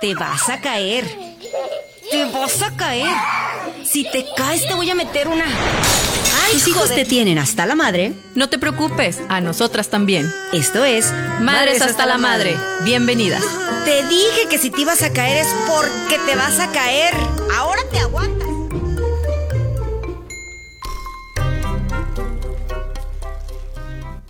[0.00, 1.04] Te vas a caer.
[2.10, 3.08] Te vas a caer.
[3.84, 5.44] Si te caes, te voy a meter una.
[5.44, 8.12] ¡Ay, Tus hijos te tienen hasta la madre.
[8.34, 10.32] No te preocupes, a nosotras también.
[10.52, 12.56] Esto es Madres hasta la madre.
[12.84, 13.42] Bienvenidas.
[13.84, 17.14] Te dije que si te ibas a caer es porque te vas a caer.
[17.56, 17.77] Ahora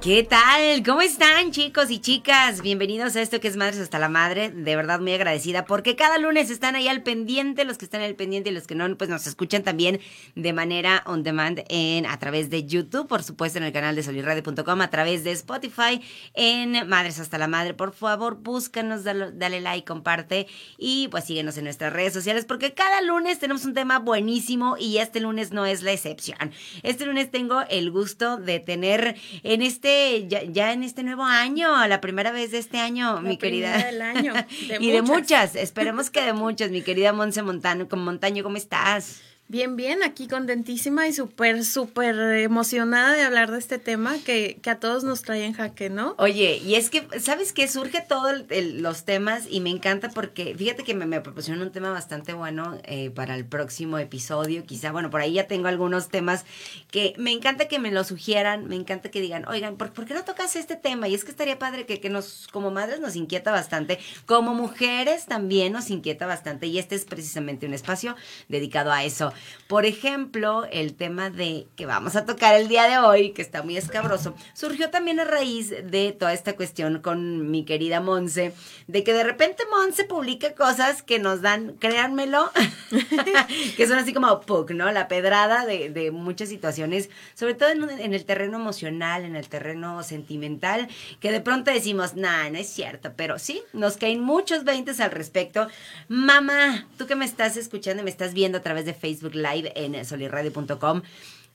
[0.00, 0.84] ¿Qué tal?
[0.84, 2.62] ¿Cómo están chicos y chicas?
[2.62, 4.48] Bienvenidos a esto que es Madres hasta la Madre.
[4.48, 8.14] De verdad muy agradecida porque cada lunes están ahí al pendiente, los que están al
[8.14, 9.98] pendiente y los que no, pues nos escuchan también
[10.36, 14.04] de manera on demand en a través de YouTube, por supuesto en el canal de
[14.04, 16.00] solirradio.com, a través de Spotify,
[16.32, 17.74] en Madres hasta la Madre.
[17.74, 20.46] Por favor, búscanos, dale, dale like, comparte
[20.78, 24.98] y pues síguenos en nuestras redes sociales porque cada lunes tenemos un tema buenísimo y
[24.98, 26.52] este lunes no es la excepción.
[26.84, 29.88] Este lunes tengo el gusto de tener en este
[30.28, 33.76] ya, ya, en este nuevo año, la primera vez de este año, la mi querida.
[33.76, 34.32] Del año.
[34.68, 34.92] De y muchas.
[34.92, 39.22] de muchas, esperemos que de muchas, mi querida Monse Montano, con Montaño, ¿cómo estás?
[39.50, 44.68] Bien, bien, aquí contentísima y súper, súper emocionada de hablar de este tema que, que,
[44.68, 46.14] a todos nos trae en jaque, ¿no?
[46.18, 47.66] Oye, y es que, ¿sabes qué?
[47.66, 51.90] Surge todos los temas y me encanta porque, fíjate que me, me proporcionan un tema
[51.90, 56.44] bastante bueno eh, para el próximo episodio, quizá, bueno, por ahí ya tengo algunos temas
[56.90, 60.12] que me encanta que me lo sugieran, me encanta que digan, oigan, ¿por, ¿por qué
[60.12, 61.08] no tocas este tema?
[61.08, 65.24] Y es que estaría padre que, que nos, como madres nos inquieta bastante, como mujeres
[65.24, 68.14] también nos inquieta bastante y este es precisamente un espacio
[68.50, 69.32] dedicado a eso.
[69.66, 73.62] Por ejemplo, el tema de que vamos a tocar el día de hoy, que está
[73.62, 78.54] muy escabroso, surgió también a raíz de toda esta cuestión con mi querida Monse,
[78.86, 82.50] de que de repente Monse publica cosas que nos dan, créanmelo,
[83.76, 84.90] que son así como puk, ¿no?
[84.90, 89.48] La pedrada de, de muchas situaciones, sobre todo en, en, el terreno emocional, en el
[89.48, 90.88] terreno sentimental,
[91.20, 95.10] que de pronto decimos, nah, no es cierto, pero sí, nos caen muchos veintes al
[95.10, 95.68] respecto.
[96.08, 99.72] Mamá, tú que me estás escuchando y me estás viendo a través de Facebook Live
[99.74, 101.02] en solirradio.com.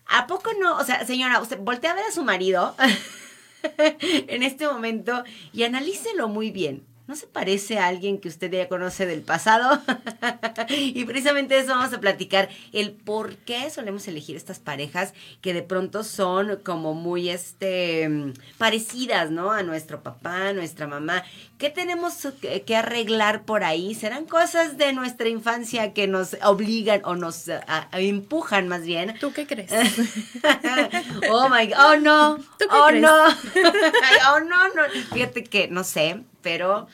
[0.08, 0.78] ¿A poco no?
[0.78, 2.76] O sea, señora, usted voltea a ver a su marido
[3.78, 6.86] en este momento y analícelo muy bien.
[7.06, 9.82] ¿No se parece a alguien que usted ya conoce del pasado?
[10.70, 15.64] y precisamente eso vamos a platicar, el por qué solemos elegir estas parejas que de
[15.64, 19.52] pronto son como muy este parecidas, ¿no?
[19.52, 21.26] A nuestro papá, a nuestra mamá.
[21.58, 22.26] ¿Qué tenemos
[22.66, 23.96] que arreglar por ahí?
[23.96, 29.16] ¿Serán cosas de nuestra infancia que nos obligan o nos a, a empujan más bien?
[29.20, 29.72] ¿Tú qué crees?
[31.30, 32.38] oh my god, oh no.
[32.38, 33.02] ¿Tú qué oh crees?
[33.02, 33.28] no.
[34.34, 34.84] oh no, no.
[35.12, 36.88] Fíjate que no sé, pero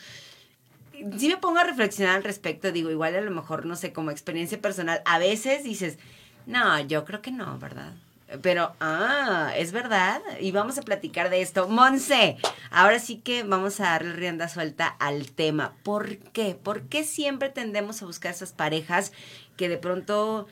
[1.18, 4.12] si me pongo a reflexionar al respecto, digo, igual a lo mejor, no sé, como
[4.12, 5.98] experiencia personal, a veces dices,
[6.46, 7.94] no, yo creo que no, ¿verdad?
[8.42, 10.22] Pero, ah, es verdad.
[10.40, 11.68] Y vamos a platicar de esto.
[11.68, 12.38] Monse,
[12.70, 15.74] ahora sí que vamos a darle rienda suelta al tema.
[15.84, 16.56] ¿Por qué?
[16.56, 19.14] ¿Por qué siempre tendemos a buscar esas parejas
[19.58, 20.48] que de pronto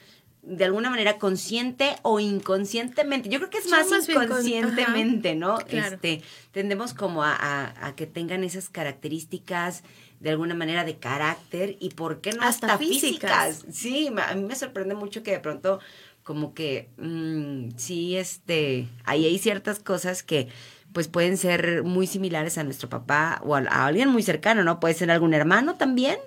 [0.48, 3.28] de alguna manera consciente o inconscientemente.
[3.28, 5.58] Yo creo que es más, más inconscientemente, ¿no?
[5.58, 5.96] Claro.
[5.96, 6.22] Este,
[6.52, 9.84] tendemos como a, a, a, que tengan esas características
[10.22, 13.58] de alguna manera de carácter y por qué no hasta, hasta físicas.
[13.58, 13.76] físicas.
[13.76, 15.80] Sí, a mí me sorprende mucho que de pronto
[16.24, 20.48] como que mmm, sí, este, ahí hay ciertas cosas que
[20.94, 24.80] pues pueden ser muy similares a nuestro papá o a, a alguien muy cercano, ¿no?
[24.80, 26.18] Puede ser algún hermano también.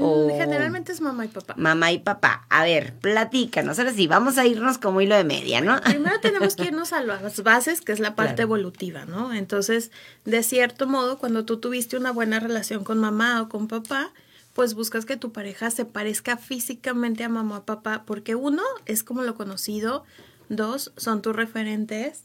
[0.00, 0.28] O...
[0.38, 1.54] Generalmente es mamá y papá.
[1.56, 2.46] Mamá y papá.
[2.48, 3.78] A ver, platícanos.
[3.78, 5.80] Ahora sí, vamos a irnos como hilo de media, ¿no?
[5.82, 8.42] Primero tenemos que irnos a las bases, que es la parte claro.
[8.44, 9.32] evolutiva, ¿no?
[9.32, 9.90] Entonces,
[10.24, 14.12] de cierto modo, cuando tú tuviste una buena relación con mamá o con papá,
[14.54, 19.02] pues buscas que tu pareja se parezca físicamente a mamá o papá, porque uno, es
[19.02, 20.04] como lo conocido,
[20.48, 22.24] dos, son tus referentes,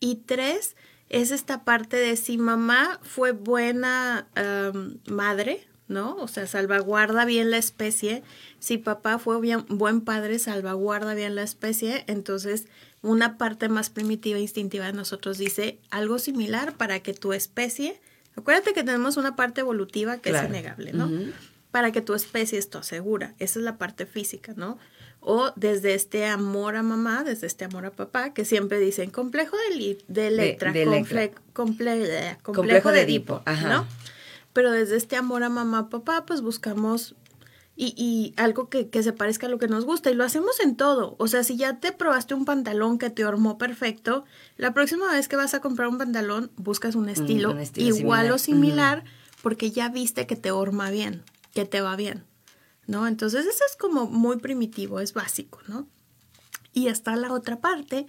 [0.00, 0.76] y tres,
[1.08, 4.28] es esta parte de si mamá fue buena
[4.72, 6.16] um, madre, ¿no?
[6.16, 8.22] O sea, salvaguarda bien la especie.
[8.58, 12.04] Si papá fue bien, buen padre, salvaguarda bien la especie.
[12.06, 12.66] Entonces,
[13.02, 18.00] una parte más primitiva e instintiva de nosotros dice algo similar para que tu especie,
[18.36, 20.46] acuérdate que tenemos una parte evolutiva que Claro.
[20.46, 21.10] es innegable, ¿no?
[21.70, 23.34] Para que tu especie esté segura.
[23.38, 24.78] Esa es la parte física, ¿no?
[25.22, 29.54] O desde este amor a mamá, desde este amor a papá, que siempre dicen complejo
[29.68, 31.42] de, de letra, de comple- letra.
[31.52, 33.42] comple- eh, complejo, Complejo de de Edipo.
[33.68, 33.86] ¿no?
[34.52, 37.14] Pero desde este amor a mamá, papá, pues buscamos
[37.76, 40.10] y, y algo que, que se parezca a lo que nos gusta.
[40.10, 41.16] Y lo hacemos en todo.
[41.18, 44.24] O sea, si ya te probaste un pantalón que te armó perfecto,
[44.58, 48.26] la próxima vez que vas a comprar un pantalón, buscas un estilo, un estilo igual
[48.26, 48.34] similar.
[48.34, 49.04] o similar,
[49.42, 51.22] porque ya viste que te horma bien,
[51.54, 52.24] que te va bien.
[52.86, 53.06] ¿No?
[53.06, 55.86] Entonces, eso es como muy primitivo, es básico, ¿no?
[56.74, 58.06] Y está la otra parte,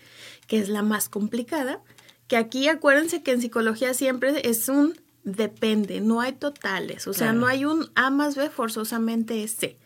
[0.48, 1.82] que es la más complicada,
[2.28, 7.28] que aquí acuérdense que en psicología siempre es un depende, no hay totales, o sea,
[7.28, 7.40] Claro.
[7.40, 9.78] no hay un A más B forzosamente es C.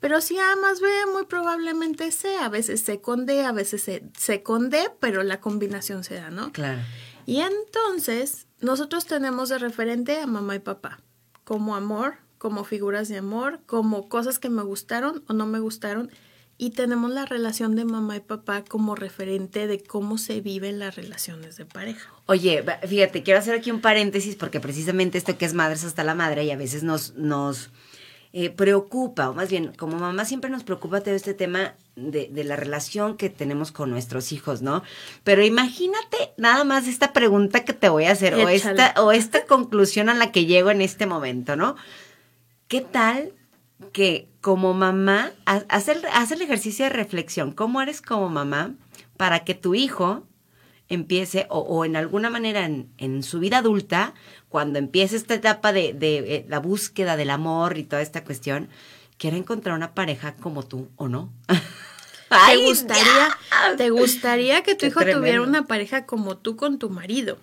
[0.00, 3.52] Pero si A más B, muy probablemente es C, a veces C con D, a
[3.52, 6.50] veces C, C con D, pero la combinación se da, ¿no?
[6.52, 6.80] Claro.
[7.24, 11.00] Y entonces, nosotros tenemos de referente a mamá y papá,
[11.44, 16.10] como amor, como figuras de amor, como cosas que me gustaron o no me gustaron,
[16.58, 20.94] y tenemos la relación de mamá y papá como referente de cómo se viven las
[20.94, 22.12] relaciones de pareja.
[22.26, 26.14] Oye, fíjate, quiero hacer aquí un paréntesis porque precisamente esto que es madres hasta la
[26.14, 27.70] madre y a veces nos, nos
[28.34, 32.44] eh, preocupa, o más bien, como mamá siempre nos preocupa todo este tema de, de
[32.44, 34.82] la relación que tenemos con nuestros hijos, ¿no?
[35.22, 39.44] Pero imagínate nada más esta pregunta que te voy a hacer o esta, o esta
[39.44, 41.76] conclusión a la que llego en este momento, ¿no?
[42.68, 43.32] ¿Qué tal
[43.92, 48.74] que como mamá, ha- hacer, hacer el ejercicio de reflexión, cómo eres como mamá
[49.16, 50.24] para que tu hijo
[50.88, 54.12] empiece, o, o en alguna manera en, en su vida adulta,
[54.50, 58.68] cuando empiece esta etapa de, de, eh, la búsqueda del amor y toda esta cuestión,
[59.16, 61.32] quiera encontrar una pareja como tú o no?
[62.48, 63.04] ¿Te gustaría,
[63.50, 63.76] ya.
[63.76, 67.38] ¿Te gustaría que tu Qué hijo tuviera una pareja como tú con tu marido?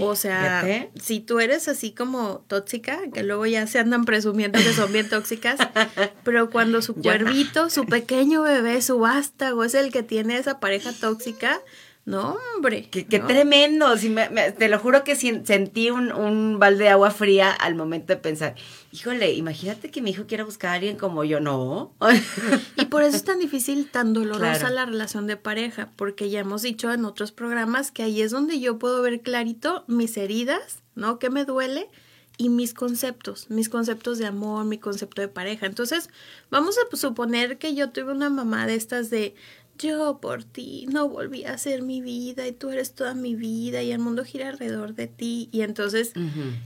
[0.00, 0.90] O sea, Fíjate.
[1.00, 5.08] si tú eres así como tóxica, que luego ya se andan presumiendo que son bien
[5.08, 5.58] tóxicas,
[6.24, 10.92] pero cuando su cuervito, su pequeño bebé, su vástago es el que tiene esa pareja
[10.92, 11.60] tóxica,
[12.06, 12.88] no, hombre.
[12.90, 13.26] Qué, qué ¿no?
[13.26, 13.96] tremendo.
[13.96, 17.74] Sí, me- me- te lo juro que sentí un, un balde de agua fría al
[17.74, 18.54] momento de pensar,
[18.92, 21.40] híjole, imagínate que mi hijo quiera buscar a alguien como yo.
[21.40, 21.94] No.
[22.76, 24.74] Y por eso es tan difícil, tan dolorosa Claro.
[24.74, 28.60] la relación de pareja, porque ya hemos dicho en otros programas que ahí es donde
[28.60, 31.18] yo puedo ver clarito mis heridas, ¿no?
[31.18, 31.88] ¿Qué me duele?
[32.36, 35.66] Y mis conceptos, mis conceptos de amor, mi concepto de pareja.
[35.66, 36.10] Entonces,
[36.50, 39.36] vamos a suponer que yo tuve una mamá de estas de
[39.78, 43.82] yo por ti no volví a ser mi vida y tú eres toda mi vida
[43.82, 45.48] y el mundo gira alrededor de ti.
[45.52, 46.12] Y entonces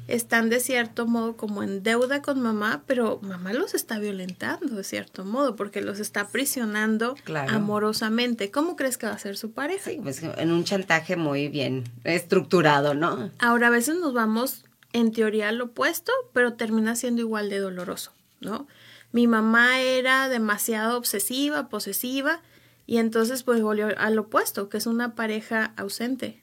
[0.07, 4.85] están de cierto modo como en deuda con mamá, pero mamá los está violentando de
[4.85, 7.53] cierto modo porque los está aprisionando Claro.
[7.53, 8.51] amorosamente.
[8.51, 9.91] ¿Cómo crees que va a ser su pareja?
[9.91, 13.31] Sí, pues en un chantaje muy bien estructurado, ¿no?
[13.39, 18.13] Ahora a veces nos vamos en teoría al opuesto, pero termina siendo igual de doloroso,
[18.41, 18.67] ¿no?
[19.13, 22.43] Mi mamá era demasiado obsesiva, posesiva,
[22.89, 26.43] y entonces pues volvió al opuesto, que es una pareja ausente.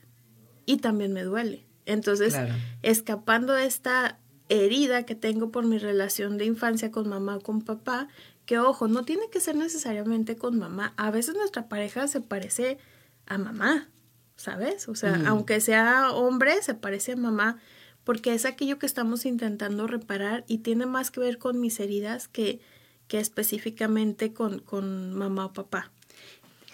[0.68, 1.65] Y también me duele.
[1.88, 2.53] Entonces, Claro.
[2.83, 7.63] escapando de esta herida que tengo por mi relación de infancia con mamá o con
[7.63, 8.09] papá,
[8.45, 10.94] que ojo, no tiene que ser necesariamente con mamá.
[10.97, 12.77] A veces nuestra pareja se parece
[13.25, 13.89] a mamá,
[14.36, 14.88] ¿sabes?
[14.88, 17.57] O sea, aunque sea hombre, se parece a mamá,
[18.03, 22.27] porque es aquello que estamos intentando reparar y tiene más que ver con mis heridas
[22.27, 22.62] que,
[23.07, 25.92] que específicamente con, con mamá o papá.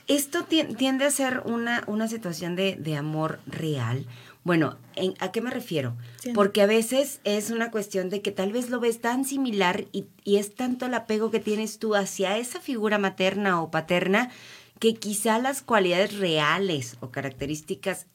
[0.08, 4.06] Esto tien- tiende a ser una, una situación de, de amor real.
[4.44, 5.96] Bueno, ¿en- ¿a qué me refiero?
[6.22, 6.32] Sí.
[6.34, 10.06] Porque a veces es una cuestión de que tal vez lo ves tan similar y,
[10.24, 14.32] y es tanto el apego que tienes tú hacia esa figura materna o paterna
[14.80, 18.08] que quizá las cualidades reales o características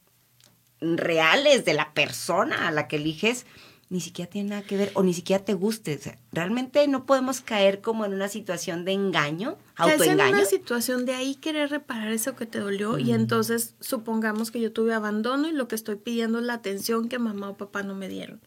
[0.81, 3.47] reales de la persona a la que eliges
[3.88, 5.94] ni siquiera tiene nada que ver o ni siquiera te guste.
[5.97, 10.35] O sea, realmente no podemos caer como en una situación de engaño, en autoengaño.
[10.35, 14.73] una situación de ahí querer reparar eso que te dolió y entonces supongamos que yo
[14.73, 17.94] tuve abandono y lo que estoy pidiendo es la atención que mamá o papá no
[17.94, 18.41] me dieron.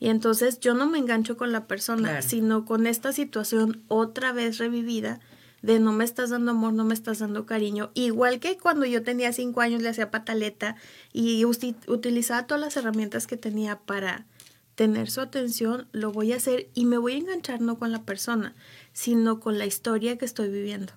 [0.00, 2.28] Y entonces yo no me engancho con la persona, Claro.
[2.28, 5.18] sino con esta situación otra vez revivida
[5.60, 7.90] de no me estás dando amor, no me estás dando cariño.
[7.94, 10.76] Igual que cuando yo tenía cinco años le hacía pataleta
[11.12, 14.24] y utilizaba todas las herramientas que tenía para
[14.78, 18.04] tener su atención, lo voy a hacer y me voy a enganchar no con la
[18.04, 18.54] persona,
[18.92, 20.92] sino con la historia que estoy viviendo.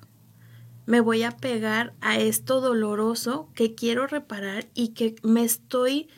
[0.85, 6.09] Me voy a pegar a esto doloroso que quiero reparar y que me estoy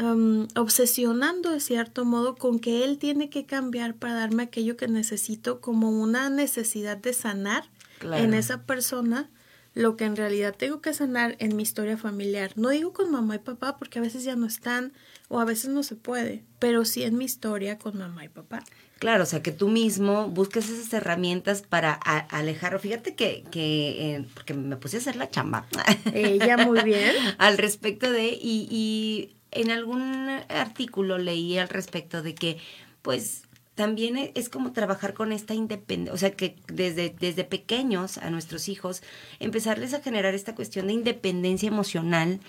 [0.00, 4.88] um, obsesionando de cierto modo con que él tiene que cambiar para darme aquello que
[4.88, 7.70] necesito como una necesidad de sanar
[8.00, 8.22] Claro.
[8.24, 9.30] en esa persona
[9.74, 12.50] lo que en realidad tengo que sanar en mi historia familiar.
[12.56, 14.92] No digo con mamá y papá porque a veces ya no están
[15.28, 18.62] o a veces no se puede, pero sí en mi historia con mamá y papá.
[18.98, 22.78] Claro, o sea, que tú mismo busques esas herramientas para alejarlo.
[22.78, 25.66] Fíjate que, que eh, porque me puse a hacer la chamba
[26.14, 27.12] Ella muy bien.
[27.38, 32.58] al respecto de, y, y en algún artículo leí al respecto de que,
[33.02, 33.42] pues,
[33.74, 38.30] también e- es como trabajar con esta independencia, o sea, que desde, desde pequeños a
[38.30, 39.02] nuestros hijos,
[39.40, 42.40] empezarles a generar esta cuestión de independencia emocional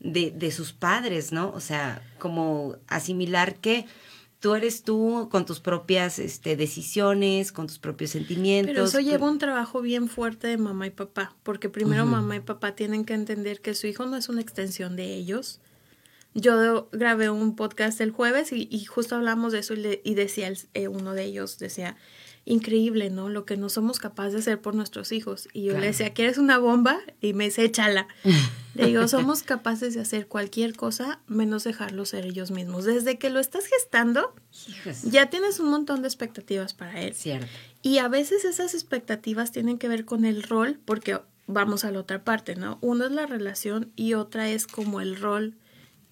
[0.00, 1.50] de, de sus padres, ¿no?
[1.50, 3.86] O sea, como asimilar que
[4.40, 8.72] tú eres tú con tus propias este, decisiones, con tus propios sentimientos.
[8.74, 12.40] Pero eso lleva un trabajo bien fuerte de mamá y papá, porque primero mamá y
[12.40, 15.60] papá tienen que entender que su hijo no es una extensión de ellos,
[16.34, 20.14] yo grabé un podcast el jueves y, y justo hablamos de eso y, le- y
[20.14, 21.96] decía el- eh, uno de ellos, decía,
[22.48, 23.28] increíble, ¿no?
[23.28, 25.48] Lo que no somos capaces de hacer por nuestros hijos.
[25.52, 25.80] Y yo Claro.
[25.80, 26.98] le decía, ¿quieres una bomba?
[27.20, 28.06] Y me dice, échala.
[28.74, 32.84] Le digo, somos capaces de hacer cualquier cosa menos dejarlos ser ellos mismos.
[32.84, 34.32] Desde que lo estás gestando,
[35.04, 37.14] ya tienes un montón de expectativas para él.
[37.14, 37.48] Cierto.
[37.82, 41.98] Y a veces esas expectativas tienen que ver con el rol, porque vamos a la
[42.00, 42.78] otra parte, ¿no?
[42.80, 45.54] Una es la relación y otra es como el rol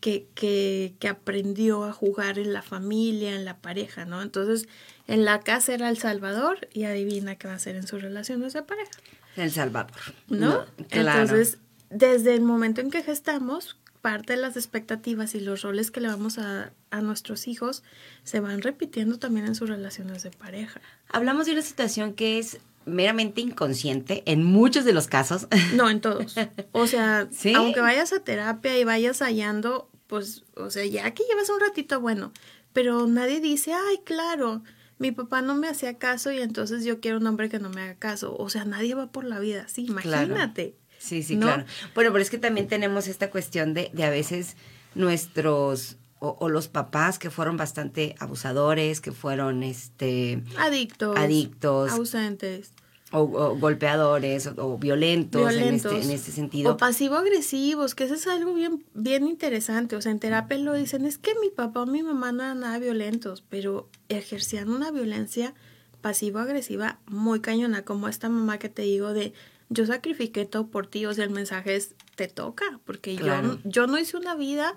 [0.00, 4.20] que, que, que aprendió a jugar en la familia, en la pareja, ¿no?
[4.20, 4.68] Entonces,
[5.06, 8.52] en la casa era El Salvador y adivina qué va a hacer en sus relaciones
[8.52, 8.92] de pareja,
[9.36, 9.92] El Salvador.
[10.28, 10.64] ¿no?
[10.88, 11.22] claro.
[11.22, 11.58] Entonces,
[11.90, 16.08] desde el momento en que gestamos, parte de las expectativas y los roles que le
[16.08, 17.82] vamos a, a nuestros hijos
[18.22, 20.80] se van repitiendo también en sus relaciones de pareja.
[21.08, 25.46] Hablamos de una situación que es meramente inconsciente en muchos de los casos.
[25.74, 26.34] No, en todos.
[26.72, 27.54] O sea, ¿Sí?
[27.54, 32.00] aunque vayas a terapia y vayas hallando, pues, o sea, ya que llevas un ratito,
[32.00, 32.32] bueno,
[32.72, 34.62] pero nadie dice, ay, claro,
[34.98, 37.82] mi papá no me hacía caso y entonces yo quiero un hombre que no me
[37.82, 38.36] haga caso.
[38.38, 40.26] O sea, nadie va por la vida así, Claro.
[40.26, 40.76] imagínate.
[40.98, 41.46] Sí, sí, ¿No?
[41.46, 41.64] claro.
[41.94, 44.56] Bueno, pero es que también tenemos esta cuestión de, de a veces
[44.94, 51.16] nuestros o, o los papás que fueron bastante abusadores, que fueron este Adictos.
[51.18, 51.90] Adictos.
[51.92, 52.72] Ausentes.
[53.14, 55.92] O, o golpeadores o, o violentos, violentos.
[55.92, 56.72] En, este, en este sentido.
[56.72, 59.96] O pasivo-agresivos, que eso es algo bien, bien interesante.
[59.96, 62.60] O sea, en terapia lo dicen, es que mi papá o mi mamá no eran
[62.60, 65.54] nada violentos, pero ejercían una violencia
[66.00, 69.32] pasivo-agresiva muy cañona, como esta mamá que te digo de,
[69.70, 73.58] yo sacrifiqué todo por ti, o sea, el mensaje es, te toca, porque Claro.
[73.64, 74.76] yo, yo no hice una vida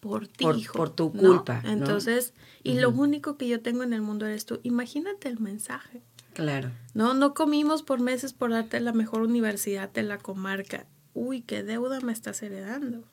[0.00, 0.74] por ti, Por- hijo.
[0.76, 1.70] por tu culpa, ¿no?
[1.72, 4.60] Entonces, y lo único que yo tengo en el mundo eres tú.
[4.64, 6.02] Imagínate el mensaje.
[6.36, 6.70] Claro.
[6.92, 10.84] No, no comimos por meses por darte la mejor universidad de la comarca.
[11.14, 13.04] Uy, qué deuda me estás heredando.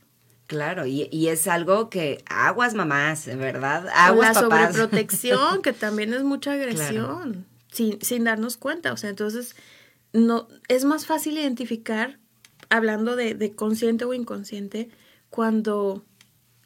[0.48, 3.86] Claro, y, y es algo que aguas mamás, ¿verdad?
[3.86, 4.76] O Aguas la papás.
[4.76, 8.92] sobreprotección, que también es mucha agresión, sin, sin darnos cuenta.
[8.92, 9.56] O sea, entonces,
[10.12, 12.20] no, es más fácil identificar,
[12.70, 14.90] hablando de, de consciente o inconsciente,
[15.30, 16.04] cuando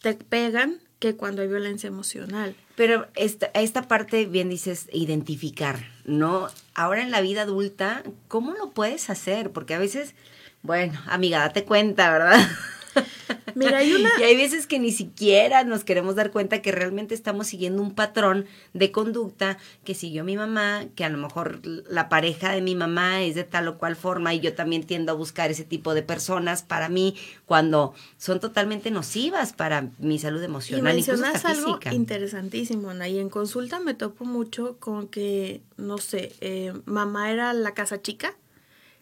[0.01, 2.55] te pegan que cuando hay violencia emocional.
[2.75, 6.47] Pero esta, esta parte, bien dices, identificar, ¿no?
[6.73, 9.51] Ahora en la vida adulta, ¿cómo lo puedes hacer?
[9.51, 10.15] Porque a veces,
[10.61, 12.39] bueno, amiga, date cuenta, ¿verdad?
[13.55, 17.15] Mira, hay una- Y hay veces que ni siquiera nos queremos dar cuenta que realmente
[17.15, 22.07] estamos siguiendo un patrón de conducta que siguió mi mamá, que a lo mejor la
[22.09, 25.15] pareja de mi mamá es de tal o cual forma y yo también tiendo a
[25.15, 30.45] buscar ese tipo de personas para mí cuando son totalmente nocivas para mi salud Y
[30.45, 31.93] emocional, incluso mencionas hasta algo física.
[31.93, 33.07] interesantísimo, Ana.
[33.07, 38.01] Y en consulta me topo mucho con que, no sé, eh, mamá era la casa
[38.01, 38.35] chica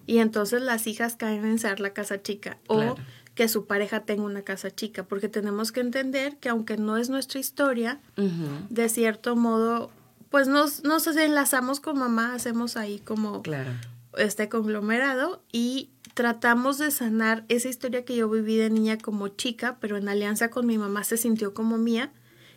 [0.08, 2.58] y entonces las hijas caen en ser la casa chica.
[2.68, 2.96] Claro.
[3.36, 5.04] Que su pareja tenga una casa chica.
[5.04, 8.00] Porque tenemos que entender que aunque no es nuestra historia,
[8.70, 9.92] de cierto modo,
[10.30, 13.72] pues nos, nos enlazamos con mamá, hacemos ahí como Claro.
[14.18, 19.78] este conglomerado y tratamos de sanar esa historia que yo viví de niña como chica,
[19.82, 22.12] pero en alianza con mi mamá se sintió como mía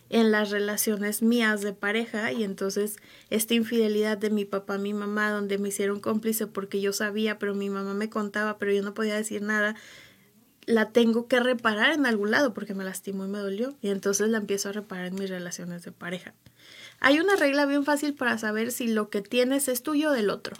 [0.09, 2.95] en las relaciones mías de pareja y entonces
[3.29, 7.53] esta infidelidad de mi papá mi mamá donde me hicieron cómplice porque yo sabía pero
[7.53, 9.75] mi mamá me contaba pero yo no podía decir nada
[10.69, 14.29] la tengo que reparar en algún lado porque me lastimó y me dolió y entonces
[14.29, 16.35] la empiezo a reparar en mis relaciones de pareja
[16.99, 20.29] hay una regla bien fácil para saber si lo que tienes es tuyo o del
[20.29, 20.55] otro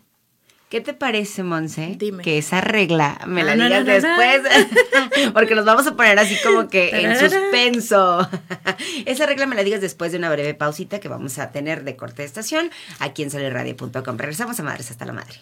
[0.69, 1.95] ¿Qué te parece, Monse?
[1.97, 2.21] Dime.
[2.21, 4.41] Que esa regla me la Ah, digas después.
[5.33, 8.29] Porque nos vamos a poner así como que en suspenso.
[9.07, 11.95] esa regla me la digas después de una breve pausita que vamos a tener de
[11.95, 14.17] corte de estación aquí en solirradio.com.
[14.17, 15.41] Regresamos a Madres hasta la Madre.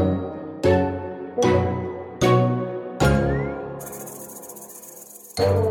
[5.35, 5.70] Thank you.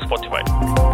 [0.00, 0.93] en Spotify.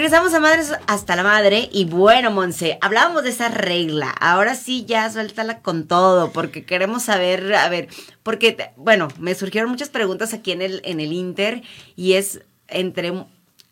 [0.00, 4.08] Regresamos a Madres hasta la Madre y bueno, Monse, hablábamos de esa regla.
[4.08, 7.88] Ahora sí ya suéltala con todo porque queremos saber, a ver,
[8.22, 11.60] porque bueno, me surgieron muchas preguntas aquí en el en el Inter
[11.96, 13.12] y es entre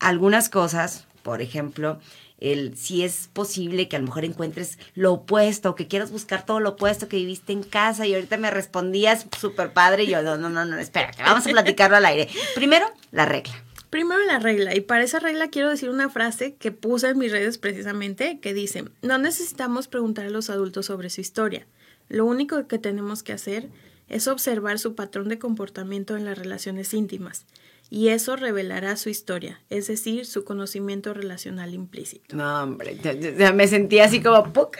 [0.01, 1.99] algunas cosas, por ejemplo,
[2.41, 6.61] el si es posible que a lo mejor encuentres lo opuesto, que quieras buscar todo
[6.61, 10.37] lo opuesto que viviste en casa y ahorita me respondías súper padre y yo, no,
[10.37, 12.29] no, no, no, espera, que vamos a platicarlo al aire.
[12.55, 13.55] Primero, la regla.
[13.91, 17.33] Primero la regla, y para esa regla quiero decir una frase que puse en mis
[17.33, 21.67] redes precisamente, que dice, no necesitamos preguntar a los adultos sobre su historia,
[22.09, 23.69] lo único que tenemos que hacer
[24.09, 27.47] es observar su patrón de comportamiento en las relaciones íntimas,
[27.91, 32.37] y eso revelará su historia, es decir, su conocimiento relacional implícito.
[32.37, 34.53] No, hombre, ya, ya me sentía así como...
[34.53, 34.77] ¡puc!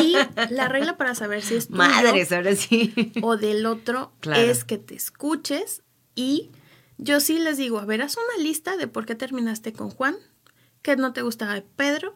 [0.00, 0.14] Y
[0.50, 3.12] la regla para saber si es tuyo Madres, ahora sí.
[3.22, 4.40] o del otro Claro.
[4.42, 5.82] es que te escuches
[6.14, 6.50] y
[7.02, 10.16] yo sí les digo, a ver, haz una lista de por qué terminaste con Juan,
[10.82, 12.14] qué no te gustaba de Pedro,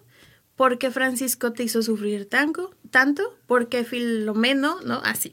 [0.57, 5.01] por qué Francisco te hizo sufrir tanto, tanto, por qué Filomeno, ¿no?
[5.05, 5.33] Así.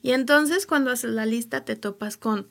[0.00, 2.48] Y entonces cuando haces la lista te topas con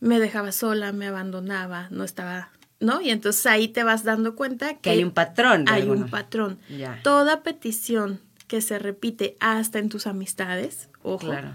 [0.00, 2.50] me dejaba sola, me abandonaba, no estaba,
[2.80, 3.00] ¿no?
[3.00, 5.64] Y entonces ahí te vas dando cuenta que, Que hay un patrón.
[5.68, 6.58] hay un patrón.
[6.68, 7.00] Ya.
[7.02, 11.54] Toda petición que se repite hasta en tus amistades, ojo, Claro.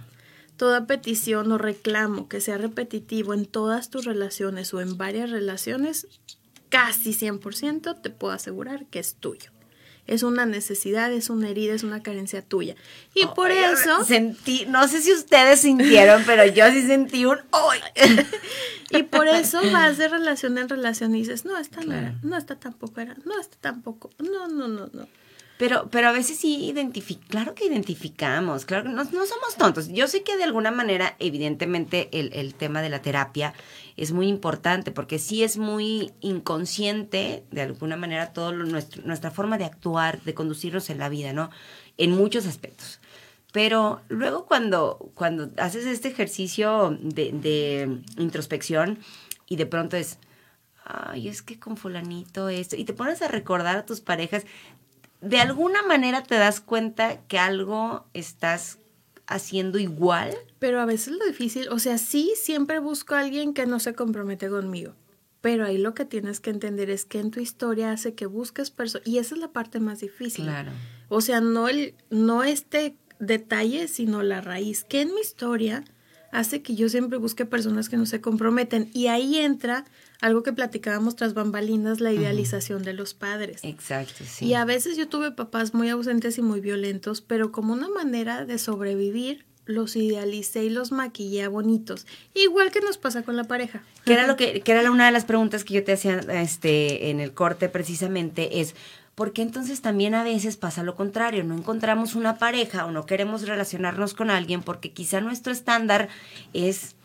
[0.58, 6.08] Toda petición o reclamo que sea repetitivo en todas tus relaciones o en varias relaciones,
[6.70, 9.52] casi 100% te puedo asegurar que es tuyo.
[10.06, 12.76] Es una necesidad, es una herida, es una carencia tuya.
[13.14, 17.80] Y por eso, Sentí, no sé si ustedes sintieron, pero yo sí sentí un ¡Ay!
[18.90, 22.18] y por eso vas de relación en relación y dices, no, esta no era, Claro.
[22.24, 25.08] no, esta tampoco era, no, esta tampoco, no, no, no, no.
[25.58, 29.90] Pero, pero a veces sí identificamos, claro que identificamos, claro que no, no somos tontos.
[29.90, 33.54] Yo sé que de alguna manera, evidentemente, el, el tema de la terapia
[33.96, 39.66] es muy importante porque sí es muy inconsciente, de alguna manera, todo nuestra forma de
[39.66, 41.52] actuar, de conducirnos en la vida, ¿no?
[41.98, 43.00] En muchos aspectos.
[43.52, 48.98] Pero luego cuando, cuando haces este ejercicio de introspección
[49.48, 50.18] y de pronto es,
[50.84, 54.46] ay, es que con fulanito esto, y te pones a recordar a tus parejas,
[55.24, 58.80] de alguna manera te das cuenta que algo estás
[59.26, 60.36] haciendo igual.
[60.60, 63.96] Pero a veces lo difícil, o sea, sí, siempre busco a alguien que no se
[63.96, 64.96] compromete conmigo.
[65.40, 68.70] Pero ahí lo que tienes que entender es que en tu historia hace que busques
[68.72, 69.08] personas.
[69.08, 70.50] Y esa es la parte más difícil.
[71.10, 74.86] O sea, no, el, no este detalle, sino la raíz.
[74.86, 75.84] Que en mi historia
[76.32, 78.90] hace que yo siempre busque personas que no se comprometen.
[78.94, 79.84] Y ahí entra
[80.24, 83.60] algo que platicábamos tras bambalinas, la idealización de los padres.
[83.64, 84.46] Exacto, sí.
[84.46, 88.46] Y a veces yo tuve papás muy ausentes y muy violentos, pero como una manera
[88.46, 92.08] de sobrevivir, los idealicé y los maquillé a bonitos.
[92.34, 93.84] Igual que nos pasa con la pareja.
[94.06, 97.10] que era lo que, que era una de las preguntas que yo te hacía este,
[97.10, 98.76] en el corte precisamente, es
[99.16, 101.44] ¿por qué entonces también a veces pasa lo contrario?
[101.44, 106.08] No encontramos una pareja o no queremos relacionarnos con alguien porque quizá nuestro estándar
[106.54, 106.96] es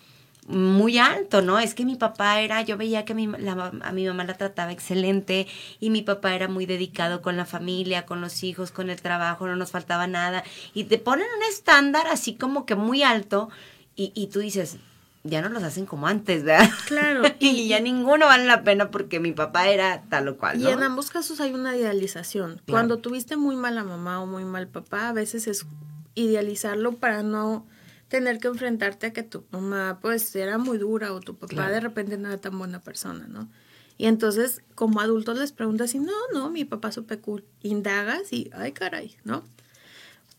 [0.49, 1.59] muy alto, ¿no?
[1.59, 4.73] Es que mi papá era, yo veía que mi, la- a mi mamá la trataba
[4.73, 5.47] excelente
[5.79, 9.47] y mi papá era muy dedicado con la familia, con los hijos, con el trabajo,
[9.47, 10.43] no nos faltaba nada.
[10.75, 13.51] Y te ponen un estándar así como que muy alto
[13.95, 14.79] y, y tú dices,
[15.25, 16.71] ya no los hacen como antes, ¿verdad?
[16.87, 17.23] Claro.
[17.41, 20.83] y ya ninguno vale la pena porque mi papá era tal o cual, Y en
[20.83, 22.63] ambos casos hay una idealización.
[22.67, 25.67] Cuando tuviste muy mala mamá o muy mal papá, a veces es
[26.15, 27.67] idealizarlo para no
[28.09, 31.73] tener que enfrentarte a que tu mamá pues era muy dura o tu papá Claro.
[31.75, 33.49] de repente no era tan buena persona, ¿no?
[33.97, 37.45] Y entonces como adultos les preguntas y no, no, mi papá supe cool.
[37.63, 39.43] Indagas y, ay caray, ¿no?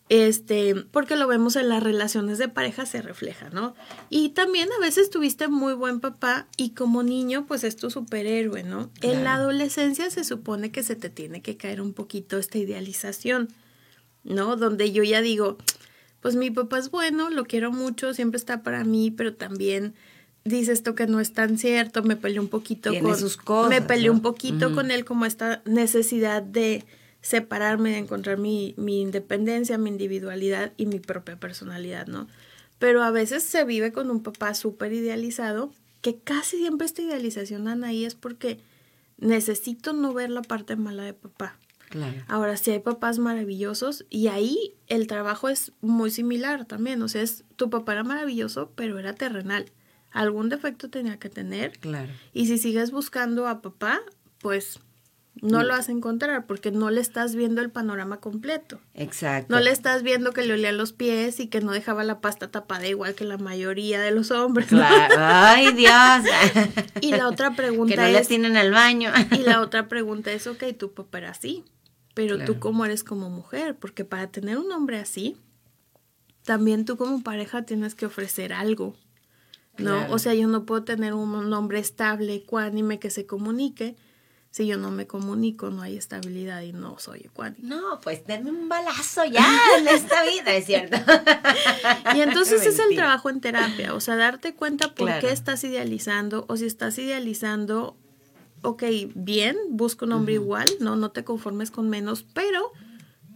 [0.07, 3.75] Este, porque lo vemos en las relaciones de pareja se refleja, ¿no?
[4.09, 8.63] Y también a veces tuviste muy buen papá y como niño pues es tu superhéroe,
[8.63, 8.89] ¿no?
[9.01, 13.49] En la adolescencia se supone que se te tiene que caer un poquito esta idealización,
[14.23, 14.55] ¿no?
[14.55, 15.59] Donde yo ya digo,
[16.21, 19.93] pues mi papá es bueno, lo quiero mucho, siempre está para mí, pero también
[20.43, 23.69] dice esto que no es tan cierto, me peleé un poquito Tiene con sus cosas,
[23.69, 24.13] me peleé ¿no?
[24.13, 26.85] un poquito con él como esta necesidad de
[27.21, 32.27] separarme, de encontrar mi, mi independencia, mi individualidad y mi propia personalidad, ¿no?
[32.79, 37.67] Pero a veces se vive con un papá súper idealizado, que casi siempre esta idealización,
[37.67, 38.59] Anaí, es porque
[39.17, 41.57] necesito no ver la parte mala de papá.
[41.89, 42.23] Claro.
[42.27, 47.01] Ahora, sí hay papás maravillosos y ahí el trabajo es muy similar también.
[47.01, 49.71] O sea, es, tu papá era maravilloso, pero era terrenal.
[50.11, 51.77] Algún defecto tenía que tener.
[51.79, 52.11] Claro.
[52.33, 54.01] Y si sigues buscando a papá,
[54.39, 54.79] pues
[55.41, 58.79] no lo vas a encontrar porque no le estás viendo el panorama completo.
[58.93, 59.53] Exacto.
[59.53, 62.51] No le estás viendo que le olía los pies y que no dejaba la pasta
[62.51, 64.71] tapada igual que la mayoría de los hombres.
[64.71, 64.79] ¿no?
[64.79, 65.15] Claro.
[65.17, 65.93] Ay, Dios.
[67.01, 69.11] Y la otra pregunta que no le es, tienen al baño.
[69.31, 71.63] y la otra pregunta es, ok, tu papá era así,
[72.19, 72.53] pero Claro.
[72.53, 75.37] tú cómo eres como mujer, porque para tener un hombre así,
[76.43, 78.93] también tú como pareja tienes que ofrecer algo,
[79.77, 79.97] ¿no?
[79.99, 80.13] Claro.
[80.13, 83.95] O sea, yo no puedo tener un hombre estable, ecuánime, que se comunique.
[84.51, 87.67] Si yo no me comunico, no hay estabilidad y no soy ecuánime.
[87.69, 90.97] No, pues denme un balazo ya en esta vida, es cierto.
[92.15, 95.21] Y entonces es el trabajo en terapia, o sea, darte cuenta por Claro.
[95.25, 97.95] qué estás idealizando o si estás idealizando,
[98.61, 98.83] ok,
[99.15, 102.71] bien, busca un hombre igual, no, no te conformes con menos, pero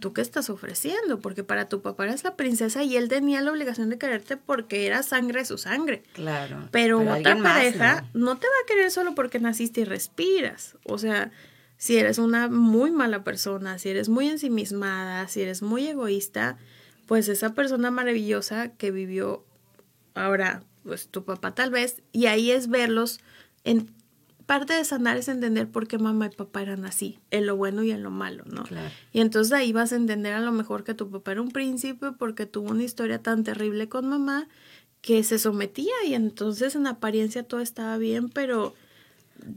[0.00, 3.50] tú qué estás ofreciendo, porque para tu papá eres la princesa y él tenía la
[3.50, 6.02] obligación de quererte porque era sangre de su sangre.
[6.12, 6.68] Claro.
[6.70, 8.26] Pero, otra más, pareja ¿no?
[8.26, 8.36] ¿no?
[8.36, 10.76] te va a querer solo porque naciste y respiras.
[10.84, 11.32] O sea,
[11.78, 16.58] si eres una muy mala persona, si eres muy ensimismada, si eres muy egoísta,
[17.06, 19.44] pues esa persona maravillosa que vivió
[20.14, 23.20] ahora, pues tu papá tal vez, y ahí es verlos
[23.64, 23.90] en
[24.46, 27.82] parte de sanar es entender por qué mamá y papá eran así, en lo bueno
[27.82, 28.62] y en lo malo, ¿no?
[28.64, 28.88] Claro.
[29.12, 32.12] Y entonces ahí vas a entender a lo mejor que tu papá era un príncipe
[32.12, 34.48] porque tuvo una historia tan terrible con mamá
[35.00, 38.74] que se sometía y entonces en apariencia todo estaba bien, pero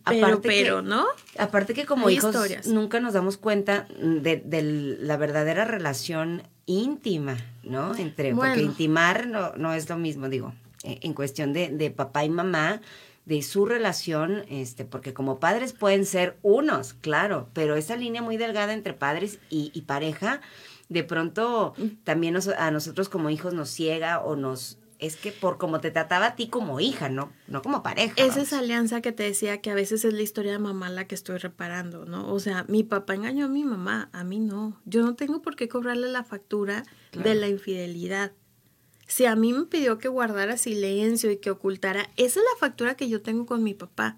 [0.03, 1.05] pero Aparte que- pero, ¿no?
[1.37, 2.67] Aparte que como Hay hijos historias.
[2.67, 4.61] nunca nos damos cuenta de, de
[4.99, 7.95] la verdadera relación íntima, ¿no?
[7.95, 8.61] Entre, porque Bueno.
[8.63, 12.81] intimar no, no es lo mismo, digo, eh, en cuestión de, de papá y mamá,
[13.27, 18.37] de su relación, este, porque como padres pueden ser unos, claro, pero esa línea muy
[18.37, 20.39] delgada entre padres y, y pareja,
[20.87, 21.73] de pronto
[22.05, 24.79] también nos- a nosotros como hijos nos ciega o nos...
[24.99, 28.13] Es que por como te trataba a ti como hija, no, no como pareja.
[28.17, 28.43] Es vamos.
[28.47, 31.13] esa alianza que te decía que a veces es la historia de mamá la que
[31.13, 32.33] estoy reparando, ¿no?
[32.33, 34.81] O sea, mi papá engañó a mi mamá, a mí no.
[34.85, 38.31] Yo no tengo por qué cobrarle la factura de la infidelidad.
[39.07, 42.95] Si a mí me pidió que guardara silencio y que ocultara, esa es la factura
[42.95, 44.17] que yo tengo con mi papá,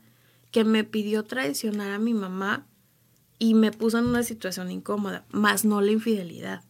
[0.51, 2.65] que me pidió traicionar a mi mamá
[3.37, 6.63] y me puso en una situación incómoda, más no la infidelidad.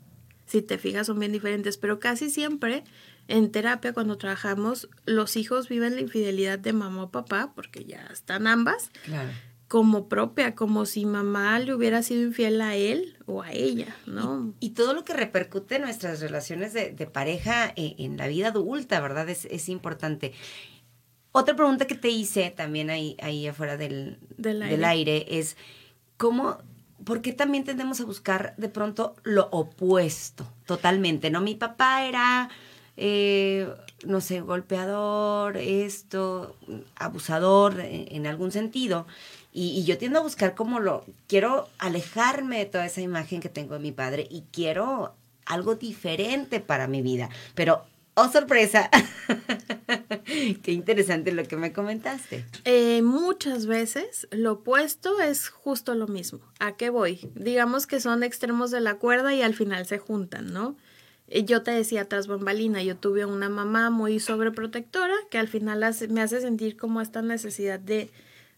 [0.46, 2.84] Si te fijas, son bien diferentes, pero casi siempre
[3.30, 8.08] en terapia, cuando trabajamos, los hijos viven la infidelidad de mamá o papá, porque ya
[8.12, 9.30] están ambas, Claro.
[9.70, 14.52] Como propia, como si mamá le hubiera sido infiel a él o a ella, ¿no?
[14.60, 18.48] Y todo lo que repercute en nuestras relaciones de, de pareja eh, en la vida
[18.48, 19.30] adulta, ¿verdad?
[19.30, 20.34] Es, es importante.
[21.32, 25.12] Otra pregunta que te hice también ahí, ahí afuera del, Del del aire.
[25.22, 25.56] aire es,
[26.18, 26.58] ¿cómo,
[27.06, 31.30] por qué también tendemos a buscar de pronto lo opuesto totalmente?
[31.30, 31.42] ¿No?
[31.42, 32.50] Mi papá era,
[32.98, 33.70] eh,
[34.04, 36.56] no sé, golpeador, esto,
[36.96, 39.06] abusador en, en algún sentido.
[39.52, 43.74] Y, yo tiendo a buscar como lo, quiero alejarme de toda esa imagen que tengo
[43.74, 47.30] de mi padre y quiero algo diferente para mi vida.
[47.56, 47.84] Pero,
[48.14, 48.90] oh sorpresa,
[50.64, 52.46] qué interesante lo que me comentaste.
[52.66, 56.42] Eh, muchas veces lo opuesto es justo lo mismo.
[56.60, 57.30] ¿A qué voy?
[57.34, 60.76] Digamos que son extremos de la cuerda y al final se juntan, ¿no?
[61.30, 65.84] Eh, Yo te decía tras bambalina, yo tuve una mamá muy sobreprotectora que al final
[66.10, 68.12] me hace sentir como esta necesidad de,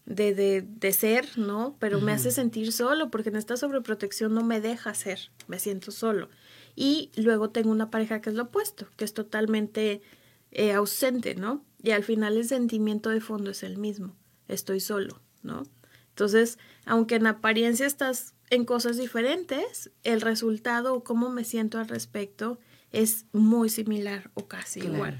[0.06, 1.76] de, de, de ser, ¿no?
[1.78, 5.90] Pero me hace sentir solo porque en esta sobreprotección no me deja ser, me siento
[5.92, 6.28] solo.
[6.74, 10.02] Y luego tengo una pareja que es lo opuesto, que es totalmente
[10.50, 11.64] eh, ausente, ¿no?
[11.82, 14.16] Y al final el sentimiento de fondo es el mismo,
[14.48, 15.62] estoy solo, ¿no?
[16.10, 21.88] Entonces, aunque en apariencia estás en cosas diferentes, el resultado o cómo me siento al
[21.88, 22.58] respecto
[22.90, 24.94] es muy similar o casi Claro.
[24.96, 25.18] igual.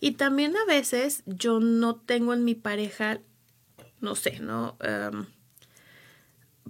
[0.00, 3.20] Y también a veces yo no tengo en mi pareja,
[4.00, 4.76] no sé, ¿no?
[4.80, 5.26] Em,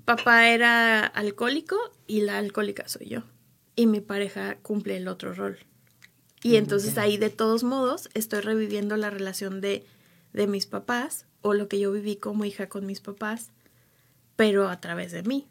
[0.04, 3.22] papá era alcohólico y la alcohólica soy yo.
[3.76, 5.58] y mi pareja cumple el otro rol.
[6.44, 9.84] Y entonces ahí de todos modos estoy reviviendo la relación de,
[10.32, 13.50] de mis papás o lo que yo viví como hija con mis papás,
[14.37, 15.48] pero a través de mí.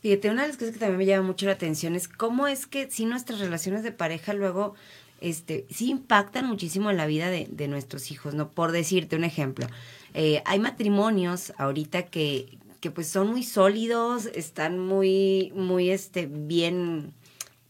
[0.00, 2.66] Fíjate, una de las cosas que también me llama mucho la atención es cómo es
[2.66, 4.74] que si nuestras relaciones de pareja luego
[5.20, 8.50] este, sí impactan muchísimo en la vida de, de nuestros hijos, ¿no?
[8.50, 9.66] Por decirte un ejemplo,
[10.18, 17.12] eh, hay matrimonios ahorita que, que pues son muy sólidos, están muy, muy este, bien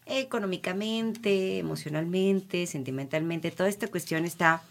[0.07, 4.63] económicamente, emocionalmente, sentimentalmente, toda esta cuestión está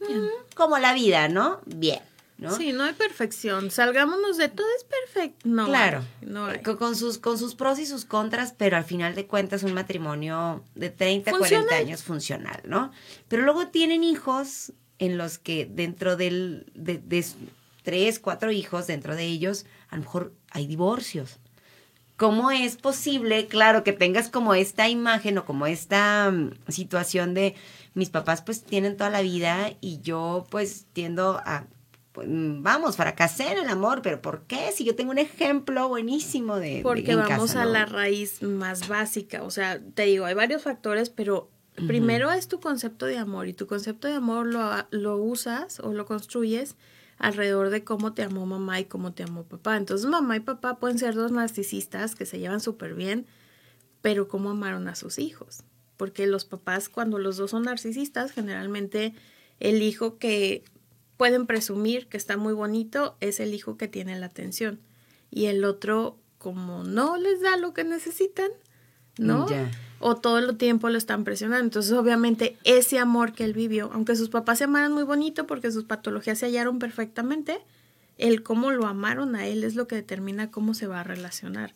[0.00, 1.62] mm, como la vida, ¿no?
[1.64, 2.00] Bien.
[2.36, 2.54] ¿no?
[2.54, 3.70] Sí, no hay perfección.
[3.70, 5.48] Salgámonos de todo es perfecto.
[5.48, 5.64] No.
[5.64, 6.04] Claro.
[6.20, 6.60] No hay.
[6.60, 10.62] Con, sus, con sus pros y sus contras, pero al final de cuentas un matrimonio
[10.74, 11.86] de 30, 40 Funcional.
[11.86, 12.92] años funcional, ¿no?
[13.28, 17.24] Pero luego tienen hijos en los que dentro del, de,
[17.82, 21.38] tres, cuatro hijos, dentro de ellos, a lo mejor hay divorcios.
[22.16, 27.56] ¿Cómo es posible, claro, que tengas como esta imagen o como esta mm, situación de
[27.94, 31.66] mis papás pues tienen toda la vida y yo pues tiendo a,
[32.12, 34.70] pues, vamos, fracasé en el amor, pero ¿por qué?
[34.72, 36.76] Si yo tengo un ejemplo buenísimo de...
[36.76, 39.42] de- Porque en vamos casa, a la raíz más básica.
[39.42, 43.52] O sea, te digo, hay varios factores, pero primero es tu concepto de amor y
[43.52, 46.76] tu concepto de amor lo, lo usas o lo construyes
[47.18, 49.76] alrededor de cómo te amó mamá y cómo te amó papá.
[49.76, 53.26] Entonces mamá y papá pueden ser dos narcisistas que se llevan súper bien,
[54.00, 55.62] pero cómo amaron a sus hijos.
[55.96, 59.14] Porque los papás, cuando los dos son narcisistas, generalmente
[59.60, 60.64] el hijo que
[61.16, 64.80] pueden presumir que está muy bonito es el hijo que tiene la atención.
[65.30, 68.50] Y el otro, como no les da lo que necesitan,
[69.18, 69.46] ¿no?
[70.02, 71.64] O todo el tiempo lo están presionando.
[71.64, 75.70] Entonces, obviamente, ese amor que él vivió, aunque sus papás se amaran muy bonito porque
[75.70, 77.58] sus patologías se hallaron perfectamente,
[78.18, 81.72] el cómo lo amaron a él es lo que determina cómo se va a relacionar,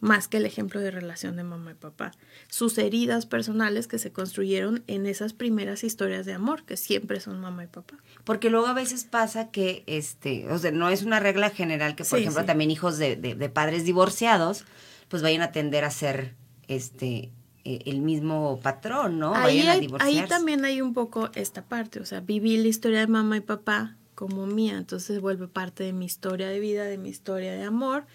[0.00, 2.12] más que el ejemplo de relación de mamá y papá.
[2.48, 7.40] Sus heridas personales que se construyeron en esas primeras historias de amor, que siempre son
[7.40, 7.96] mamá y papá.
[8.24, 12.04] Porque luego a veces pasa que, este, o sea, no es una regla general que,
[12.04, 12.46] por Sí, ejemplo, sí.
[12.46, 14.64] también hijos de, de- de padres divorciados,
[15.08, 16.34] pues vayan a tender a ser,
[16.68, 17.30] este,
[17.64, 19.34] el mismo patrón, ¿no?
[19.34, 20.20] ahí, vayan a hay- divorciarse.
[20.22, 23.40] ahí también hay un poco esta parte, o sea, viví la historia de mamá y
[23.40, 27.64] papá como mía, entonces vuelve parte de mi historia de vida, de mi historia de
[27.64, 28.06] amor.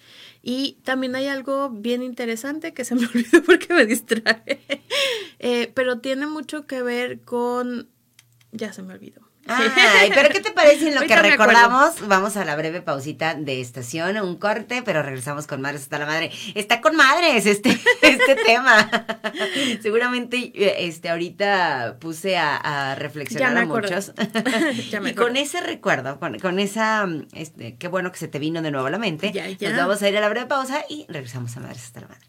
[0.41, 4.59] Y también hay algo bien interesante que se me olvidó porque me distrae,
[5.41, 7.87] Eh, pero tiene mucho que ver con...
[8.51, 9.21] Ya se me olvidó.
[9.49, 12.07] Ay, pero ¿qué te parece en lo que Ahorita recordamos?
[12.07, 16.05] Vamos a la breve pausita de estación, un corte, pero regresamos con Madres hasta la
[16.05, 16.31] Madre.
[16.55, 17.69] Está con madres este,
[18.01, 18.89] este tema.
[19.81, 24.13] Seguramente eh, este, ahorita puse a, a reflexionar a muchos.
[24.89, 28.39] Ya me y con ese recuerdo, con, con esa, este, qué bueno que se te
[28.39, 29.31] vino de nuevo a la mente.
[29.31, 29.69] Ya, ya.
[29.69, 32.28] Nos vamos a ir a la breve pausa y regresamos a Madres hasta la Madre.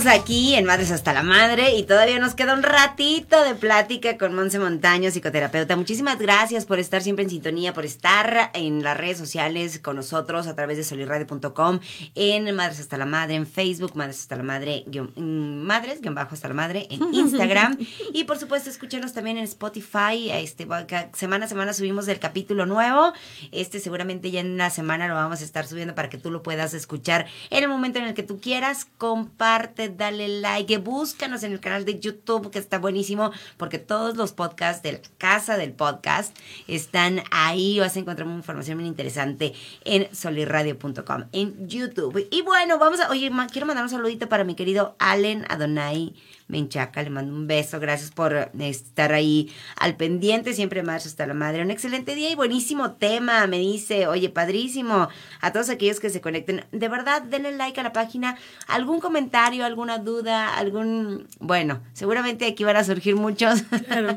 [0.00, 4.18] seguimos aquí en Madres hasta la Madre y todavía nos queda un ratito de plática
[4.18, 5.76] con Monse Montaño, psicoterapeuta.
[5.76, 10.46] Muchísimas gracias por estar siempre en sintonía, por estar en las redes sociales con nosotros
[10.48, 11.78] a través de solirradio.com,
[12.16, 16.14] en Madres hasta la Madre, en Facebook, Madres hasta la Madre, guión- mm, Madres, guion
[16.14, 17.78] bajo hasta la Madre, en Instagram.
[18.12, 20.30] y por supuesto, escúchenos también en Spotify.
[20.32, 20.66] Este,
[21.12, 23.12] semana a semana subimos el capítulo nuevo.
[23.52, 26.42] Este seguramente ya en una semana lo vamos a estar subiendo para que tú lo
[26.42, 28.86] puedas escuchar en el momento en el que tú quieras.
[28.98, 34.32] Comparte, dale like, búscanos en el canal de YouTube que está buenísimo porque todos los
[34.32, 36.36] podcasts de la casa del podcast
[36.68, 37.78] están ahí.
[37.80, 42.26] Vas a encontrar información muy interesante en solirradio.com, en YouTube.
[42.30, 46.14] Y bueno, vamos a, oye, quiero mandar un saludito para mi querido Allen Adonai
[46.46, 51.26] Menchaca, le mando un beso, gracias por eh, estar ahí al pendiente, siempre más hasta
[51.26, 51.62] la madre.
[51.62, 55.08] Un excelente día y buenísimo tema, me dice, oye, padrísimo,
[55.40, 59.64] a todos aquellos que se conecten, de verdad, denle like a la página, algún comentario,
[59.64, 63.64] alguna duda, algún, bueno, seguramente aquí van a surgir muchos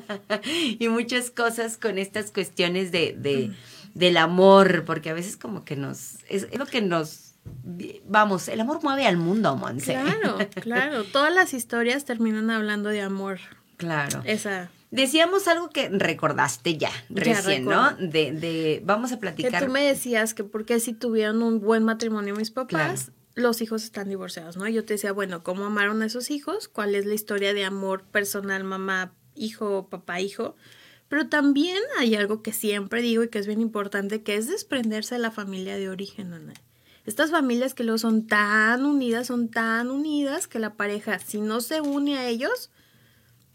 [0.79, 3.51] y muchas cosas con estas cuestiones de, de
[3.97, 7.26] del amor, porque a veces como que nos, es, es lo que nos,
[8.05, 9.93] vamos, el amor mueve al mundo, Monse.
[9.93, 11.03] Claro, claro.
[11.05, 13.39] Todas las historias terminan hablando de amor.
[13.77, 14.21] Claro.
[14.25, 14.69] Esa.
[14.89, 17.91] Decíamos algo que recordaste ya, Ya recién, ¿no?
[17.97, 19.65] De, de, vamos a Que platicar.
[19.65, 22.69] tú me decías que porque si tuvieron un buen matrimonio mis papás,
[23.03, 23.17] Claro.
[23.35, 24.67] los hijos están divorciados, ¿no?
[24.69, 26.69] Yo te decía, bueno, ¿cómo amaron a esos hijos?
[26.69, 30.55] ¿Cuál es la historia de amor personal, mamá, hijo, papá, hijo?
[31.09, 35.15] Pero también hay algo que siempre digo y que es bien importante, que es desprenderse
[35.15, 36.53] de la familia de origen, Ana.
[37.07, 41.61] Estas familias que luego son tan unidas, son tan unidas que la pareja, si no
[41.61, 42.69] se une a ellos,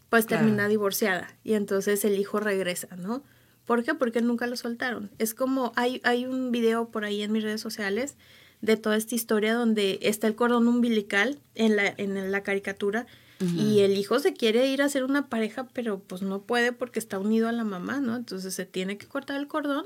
[0.09, 0.41] pues Claro.
[0.43, 3.23] termina divorciada y entonces el hijo regresa, ¿no?
[3.65, 3.93] ¿Por qué?
[3.93, 5.11] Porque nunca lo soltaron.
[5.19, 8.15] Es como, hay, hay un video por ahí en mis redes sociales
[8.61, 13.05] de toda esta historia donde está el cordón umbilical en la, en la caricatura
[13.57, 16.97] y el hijo se quiere ir a hacer una pareja, pero pues no puede porque
[16.97, 18.15] está unido a la mamá, ¿no?
[18.15, 19.83] Entonces se tiene que cortar el cordón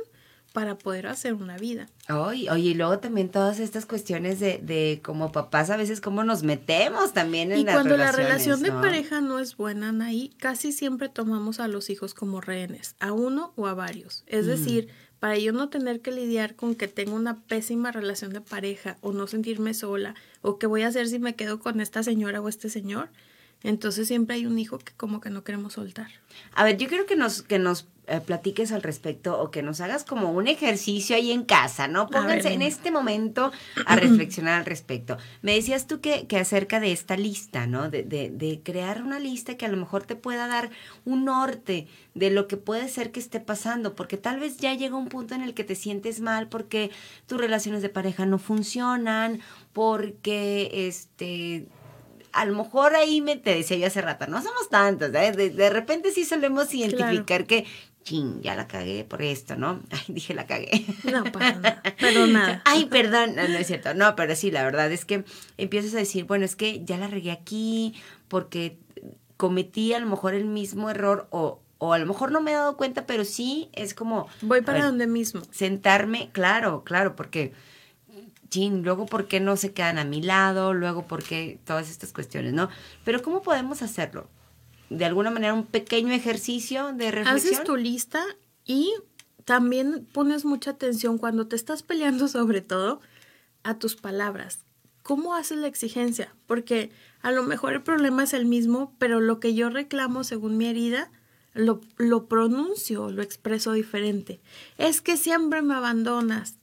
[0.53, 1.87] para poder hacer una vida.
[2.09, 6.23] Oye, oye, y luego también todas estas cuestiones de, de como papás a veces cómo
[6.23, 10.29] nos metemos también en Y las cuando la relación de pareja no es buena, Anaí,
[10.39, 14.23] casi siempre tomamos a los hijos como rehenes, a uno o a varios.
[14.27, 14.49] Es Mm.
[14.49, 14.87] decir,
[15.19, 19.11] para yo no tener que lidiar con que tengo una pésima relación de pareja o
[19.13, 22.47] no sentirme sola o qué voy a hacer si me quedo con esta señora o
[22.49, 23.09] este señor,
[23.63, 26.09] entonces siempre hay un hijo que como que no queremos soltar.
[26.53, 29.81] A ver, yo quiero que nos, que nos eh, platiques al respecto o que nos
[29.81, 32.07] hagas como un ejercicio ahí en casa, ¿no?
[32.07, 33.51] Pónganse en este momento
[33.85, 35.17] a reflexionar al respecto.
[35.41, 37.89] Me decías tú que, que acerca de esta lista, ¿no?
[37.89, 40.69] De, de, de crear una lista que a lo mejor te pueda dar
[41.03, 44.95] un norte de lo que puede ser que esté pasando, porque tal vez ya llega
[44.95, 46.91] un punto en el que te sientes mal porque
[47.25, 49.41] tus relaciones de pareja no funcionan,
[49.73, 51.67] porque este
[52.37, 55.31] a lo mejor ahí me te decía yo hace rato, no somos tantos, ¿eh?
[55.31, 57.65] de, de repente sí solemos identificar que,
[58.07, 59.81] ching, ya la cagué por esto, ¿no?
[59.91, 60.85] Ay, dije la cagué.
[61.03, 62.61] No pasa nada, pero nada.
[62.65, 65.25] Ay, perdón, no, no es cierto, no, pero sí, la verdad es que
[65.57, 67.95] empiezas a decir, bueno, es que ya la regué aquí
[68.29, 68.77] porque
[69.35, 72.55] cometí a lo mejor el mismo error o, o a lo mejor no me he
[72.55, 74.27] dado cuenta, pero sí es como...
[74.41, 75.41] Voy para ver, donde mismo.
[75.51, 77.53] sentarme, claro, claro, porque,
[78.49, 82.13] chin, luego por qué no se quedan a mi lado, luego por qué todas estas
[82.13, 82.69] cuestiones, ¿no?
[83.03, 84.29] Pero ¿cómo podemos hacerlo?
[84.89, 87.53] De alguna manera, un pequeño ejercicio de reflexión.
[87.53, 88.23] Haces tu lista
[88.65, 88.93] y
[89.45, 93.01] también pones mucha atención cuando te estás peleando sobre todo
[93.63, 94.59] a tus palabras.
[95.03, 96.35] ¿Cómo haces la exigencia?
[96.47, 100.57] Porque a lo mejor el problema es el mismo, pero lo que yo reclamo según
[100.57, 101.11] mi herida,
[101.53, 104.41] lo, lo pronuncio, lo expreso diferente.
[104.77, 106.57] Es que siempre me abandonas.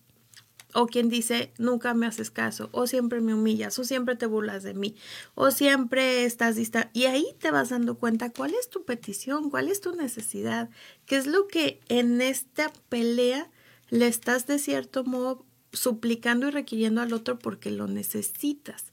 [0.74, 4.62] O quien dice, nunca me haces caso, o siempre me humillas, o siempre te burlas
[4.64, 4.96] de mí,
[5.34, 6.90] o siempre estás distante.
[6.92, 10.68] Y ahí te vas dando cuenta cuál es tu petición, cuál es tu necesidad,
[11.06, 13.50] qué es lo que en esta pelea
[13.88, 18.86] le estás de cierto modo suplicando y requiriendo al otro porque lo necesitas.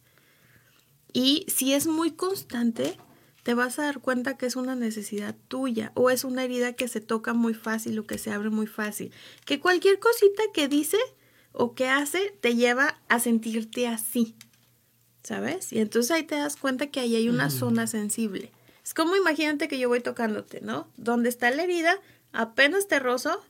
[1.14, 2.98] Y si es muy constante,
[3.44, 6.88] te vas a dar cuenta que es una necesidad tuya o es una herida que
[6.88, 9.12] se toca muy fácil o que se abre muy fácil.
[9.46, 10.98] Que cualquier cosita que dice
[11.54, 14.36] o que hace te lleva a sentirte así,
[15.24, 15.72] ¿sabes?
[15.74, 18.52] Y entonces ahí te das cuenta que ahí hay una zona sensible.
[18.84, 20.88] Es como imagínate que yo voy tocándote, ¿no?
[20.98, 22.00] Donde está la herida,
[22.32, 23.42] apenas te rozo.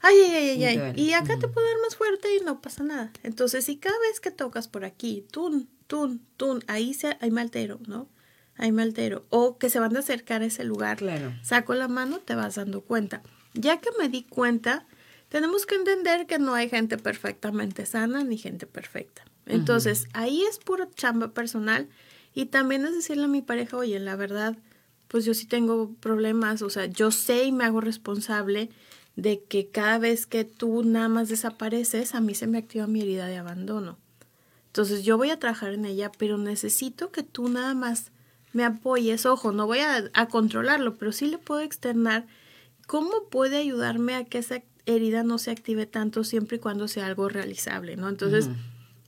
[0.00, 0.92] Ay, ay, ay, ay, ay.
[0.96, 3.12] Y acá te puedo dar más fuerte y no pasa nada.
[3.22, 7.42] Entonces, si cada vez que tocas por aquí, tun, tun, tun, ahí, se, ahí me
[7.42, 8.08] altero, ¿no?
[8.56, 9.26] Ahí me altero.
[9.28, 10.96] O que se van a acercar a ese lugar.
[10.96, 11.34] Claro.
[11.42, 13.22] Saco la mano, te vas dando cuenta.
[13.52, 14.86] Ya que me di cuenta,
[15.28, 19.24] tenemos que entender que no hay gente perfectamente sana ni gente perfecta.
[19.46, 21.88] Entonces, ahí es pura chamba personal
[22.34, 24.58] Y también es decirle a mi pareja, oye, la verdad,
[25.08, 28.68] pues yo sí tengo problemas, o sea, yo sé y me hago responsable
[29.14, 33.00] de que cada vez que tú nada más desapareces, a mí se me activa mi
[33.00, 33.96] herida de abandono.
[34.66, 38.12] Entonces yo voy a trabajar en ella, pero necesito que tú nada más
[38.52, 39.24] me apoyes.
[39.24, 42.26] Ojo, no voy a, a controlarlo, pero sí le puedo externar
[42.86, 47.06] cómo puede ayudarme a que esa herida no se active tanto siempre y cuando sea
[47.06, 48.08] algo realizable, ¿no?
[48.08, 48.48] Entonces,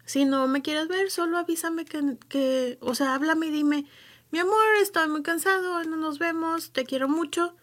[0.05, 3.87] si no me quieres ver, solo avísame que, que, o sea, háblame y dime,
[4.31, 7.55] mi amor, estoy muy cansado, no nos vemos, te quiero mucho.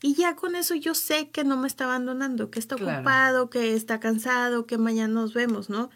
[0.00, 3.74] Y ya con eso yo sé que no me está abandonando, que está ocupado, que
[3.74, 5.90] está cansado, que mañana nos vemos, ¿no?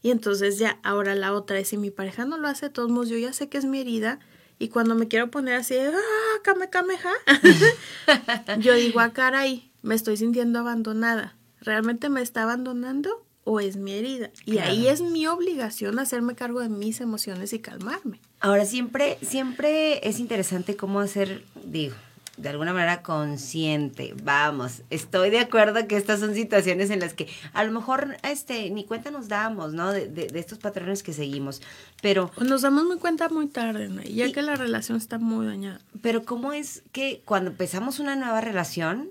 [0.00, 2.88] Y entonces ya, ahora la otra es si mi pareja no lo hace, de todos
[2.88, 4.20] modos, yo ya sé que es mi herida.
[4.60, 5.92] Y cuando me quiero poner así, ah,
[6.42, 7.10] came, cameja,
[8.58, 11.36] yo digo, ah, caray, me estoy sintiendo abandonada.
[11.60, 14.30] ¿Realmente me está abandonando o es mi herida?
[14.44, 18.20] Y ahí es mi obligación hacerme cargo de mis emociones y calmarme.
[18.40, 21.94] Ahora, siempre, siempre es interesante cómo hacer, digo,
[22.38, 24.14] de alguna manera consciente.
[24.22, 28.70] Vamos, estoy de acuerdo que estas son situaciones en las que a lo mejor este
[28.70, 29.92] ni cuenta nos damos, ¿no?
[29.92, 31.60] De, de, de estos patrones que seguimos.
[32.00, 32.30] Pero.
[32.38, 34.02] Nos damos muy cuenta muy tarde, ¿no?
[34.02, 35.80] ya que la relación está muy dañada.
[36.00, 39.10] Pero, ¿cómo es que cuando empezamos una nueva relación,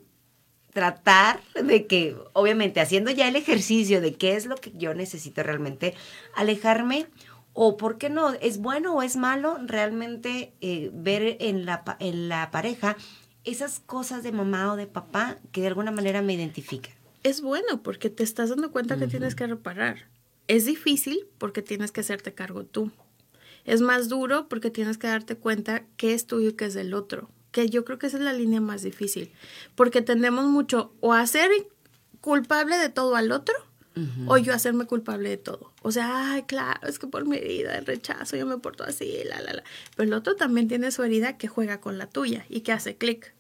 [0.78, 5.42] tratar de que, obviamente, haciendo ya el ejercicio de qué es lo que yo necesito
[5.42, 5.96] realmente,
[6.36, 7.08] alejarme
[7.54, 12.30] o por qué no, es bueno o es malo realmente eh, ver en la, en
[12.30, 12.96] la pareja
[13.44, 16.94] esas cosas de mamá o de papá que de alguna manera me identifican.
[17.24, 20.12] Es bueno porque te estás dando cuenta que tienes que reparar.
[20.48, 22.92] Es difícil porque tienes que hacerte cargo tú.
[23.66, 26.94] Es más duro porque tienes que darte cuenta qué es tuyo y qué es del
[26.94, 27.32] otro.
[27.52, 29.32] Que yo creo que esa es la línea más difícil.
[29.76, 31.50] Porque tendemos mucho o a ser
[32.22, 33.56] culpable de todo al otro
[34.28, 35.72] o yo hacerme culpable de todo.
[35.82, 39.18] O sea, ay, claro, es que por mi herida de rechazo yo me porto así,
[39.26, 39.64] la, la, la.
[39.96, 42.96] Pero el otro también tiene su herida que juega con la tuya y que hace
[42.96, 43.34] clic.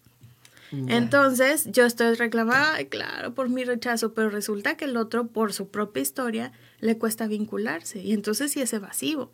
[0.71, 5.53] Entonces, yo estoy reclamando, ay, claro, por mi rechazo, pero resulta que el otro, por
[5.53, 6.51] su propia historia,
[6.81, 8.01] le cuesta vincularse.
[8.01, 9.31] Y entonces sí es evasivo.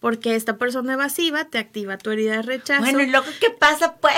[0.00, 2.82] Porque esta persona evasiva te activa tu herida de rechazo.
[2.82, 4.14] Bueno, ¿y luego qué pasa, pues?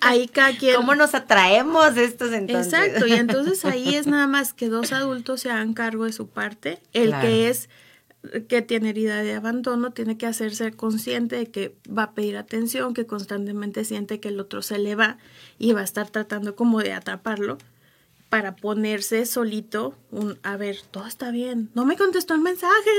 [0.00, 0.76] ahí cada quien...
[0.76, 2.72] ¿Cómo nos atraemos estos entonces?
[2.72, 6.28] Exacto, y entonces ahí es nada más que dos adultos se hagan cargo de su
[6.28, 6.80] parte.
[6.92, 7.68] El que es
[8.48, 12.94] que tiene herida de abandono tiene que hacerse consciente de que va a pedir atención,
[12.94, 15.18] que constantemente siente que el otro se le va
[15.58, 17.58] y va a estar tratando como de atraparlo
[18.30, 22.90] para ponerse solito un, a ver, todo está bien, no me contestó el mensaje,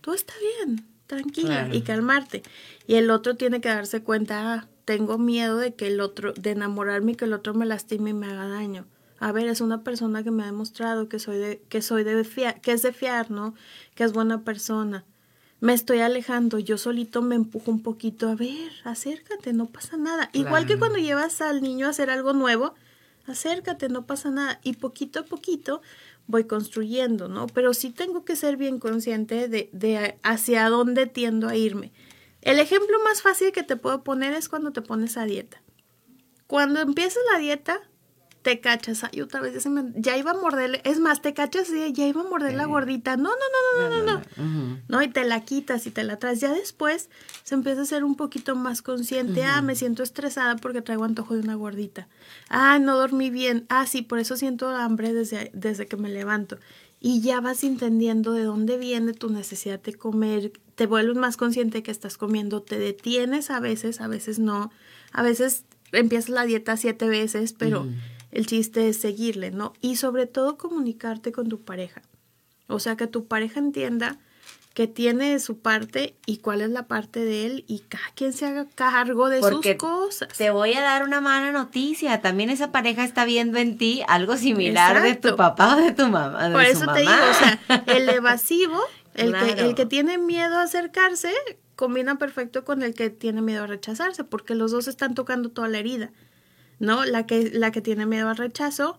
[0.00, 2.42] todo está bien, tranquila y calmarte.
[2.86, 6.50] Y el otro tiene que darse cuenta, ah, tengo miedo de que el otro, de
[6.50, 8.86] enamorarme y que el otro me lastime y me haga daño.
[9.18, 12.24] A ver, es una persona que me ha demostrado que soy de, que soy de
[12.24, 13.54] fiar, que es de fiar, ¿no?
[13.94, 15.04] Que es buena persona.
[15.60, 20.28] Me estoy alejando, yo solito me empujo un poquito, a ver, acércate, no pasa nada.
[20.34, 22.74] Igual que cuando llevas al niño a hacer algo nuevo,
[23.26, 24.60] acércate, no pasa nada.
[24.62, 25.80] Y poquito a poquito
[26.26, 27.46] voy construyendo, ¿no?
[27.46, 31.92] Pero sí tengo que ser bien consciente de, de hacia dónde tiendo a irme.
[32.42, 35.62] El ejemplo más fácil que te puedo poner es cuando te pones a dieta.
[36.46, 37.80] Cuando empiezas la dieta,
[38.44, 41.32] te cachas, ay, otra vez ya, se me, ya iba a morderle, es más, te
[41.32, 44.82] cachas y ya iba a morder la gordita, no, no, no, no, no, no, no,
[44.86, 46.40] no, y te la quitas y te la traes.
[46.40, 47.08] Ya después
[47.42, 51.32] se empieza a ser un poquito más consciente, ah, me siento estresada porque traigo antojo
[51.34, 52.06] de una gordita,
[52.50, 56.58] ah, no dormí bien, ah, sí, por eso siento hambre desde, desde que me levanto.
[57.00, 61.82] Y ya vas entendiendo de dónde viene tu necesidad de comer, te vuelves más consciente
[61.82, 64.70] que estás comiendo, te detienes a veces, a veces no,
[65.12, 67.86] a veces empiezas la dieta siete veces, pero
[68.34, 69.72] el chiste es seguirle, ¿no?
[69.80, 72.02] Y sobre todo comunicarte con tu pareja.
[72.66, 74.18] O sea, que tu pareja entienda
[74.74, 78.46] que tiene su parte y cuál es la parte de él y cada quien se
[78.46, 80.36] haga cargo de sus cosas.
[80.36, 82.20] Te voy a dar una mala noticia.
[82.20, 86.08] También esa pareja está viendo en ti algo similar de tu papá o de tu
[86.08, 86.50] mamá.
[86.50, 88.80] Por eso te digo, o sea, el evasivo,
[89.14, 91.32] el, que, el que tiene miedo a acercarse,
[91.76, 95.68] combina perfecto con el que tiene miedo a rechazarse, porque los dos están tocando toda
[95.68, 96.10] la herida.
[96.78, 97.04] ¿No?
[97.04, 98.98] La que, la que tiene miedo al rechazo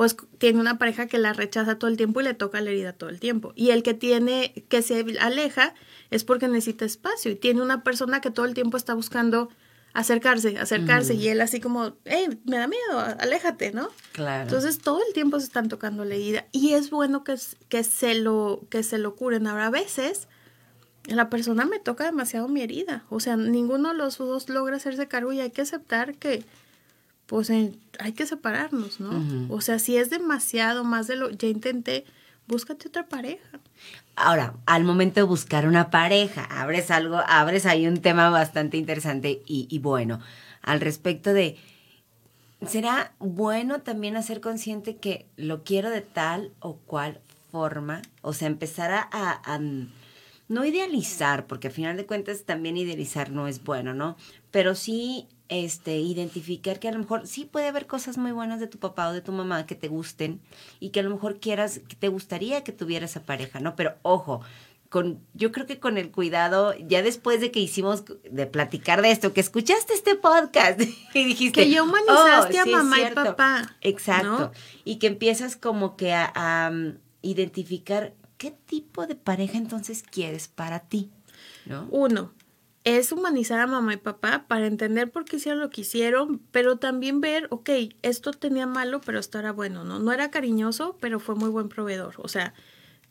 [0.00, 2.94] pues tiene una pareja que la rechaza todo el tiempo y le toca la herida
[2.94, 3.52] todo el tiempo.
[3.54, 5.74] Y el que tiene, que se aleja,
[6.10, 9.50] es porque necesita espacio y tiene una persona que todo el tiempo está buscando
[9.92, 13.90] acercarse, acercarse y él así como, hey, me da miedo, aléjate, ¿no?
[14.12, 14.44] Claro.
[14.44, 17.36] Entonces todo el tiempo se están tocando la herida y es bueno que,
[17.68, 19.46] que, se, lo, que se lo curen.
[19.46, 20.28] Ahora a veces
[21.04, 25.08] la persona me toca demasiado mi herida, o sea, ninguno de los dos logra hacerse
[25.08, 26.42] cargo y hay que aceptar que
[27.30, 29.46] pues hay que separarnos, ¿no?
[29.48, 32.04] O sea, si es demasiado más de lo, ya intenté,
[32.48, 33.60] búscate otra pareja.
[34.16, 39.42] Ahora, al momento de buscar una pareja, abres algo, abres ahí un tema bastante interesante
[39.46, 40.18] y, y bueno,
[40.60, 41.56] al respecto de,
[42.66, 47.20] ¿será bueno también hacer consciente que lo quiero de tal o cual
[47.52, 48.02] forma?
[48.22, 49.60] O sea, empezar a, a- a,
[50.48, 54.16] no idealizar, porque al final de cuentas también idealizar no es bueno, ¿no?
[54.50, 58.68] Pero sí este, identificar que a lo mejor sí puede haber cosas muy buenas de
[58.68, 60.40] tu papá o de tu mamá que te gusten
[60.78, 63.74] y que a lo mejor quieras, que te gustaría que tuviera esa pareja, ¿no?
[63.74, 64.40] Pero ojo,
[64.88, 69.10] con, yo creo que con el cuidado, ya después de que hicimos, de platicar de
[69.10, 70.80] esto, que escuchaste este podcast
[71.14, 71.64] y dijiste...
[71.64, 73.24] Que ya humanizaste "Oh, a sí mamá y cierto".
[73.24, 74.38] papá, Exacto.
[74.38, 74.52] ¿no?
[74.84, 80.48] Y que empiezas como que a, a, um, identificar qué tipo de pareja entonces quieres
[80.48, 81.10] para ti,
[81.66, 81.86] ¿no?
[81.90, 82.32] Uno,
[82.84, 86.78] es humanizar a mamá y papá para entender por qué hicieron lo que hicieron, pero
[86.78, 87.70] también ver, ok,
[88.02, 89.98] esto tenía malo, pero esto era bueno, ¿no?
[89.98, 92.14] No era cariñoso, pero fue muy buen proveedor.
[92.18, 92.54] O sea,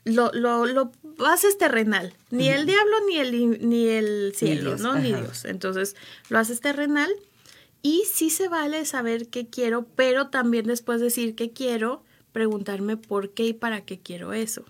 [0.05, 0.91] lo, lo, lo
[1.27, 2.13] haces terrenal.
[2.31, 4.95] Ni el diablo, ni el, ni el cielo, Dios, ¿no?
[4.95, 5.13] Ni.
[5.13, 5.45] Dios.
[5.45, 5.95] Entonces,
[6.29, 7.11] lo haces terrenal
[7.81, 12.97] y sí se vale saber qué quiero, pero también después de decir qué quiero, preguntarme
[12.97, 14.65] por qué y para qué quiero eso.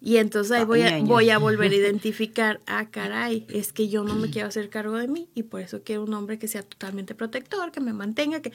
[0.00, 4.02] Y entonces ahí voy a, voy a volver a identificar, ah, caray, es que yo
[4.02, 6.62] no me quiero hacer cargo de mí y por eso quiero un hombre que sea
[6.62, 8.52] totalmente protector, que me mantenga, que...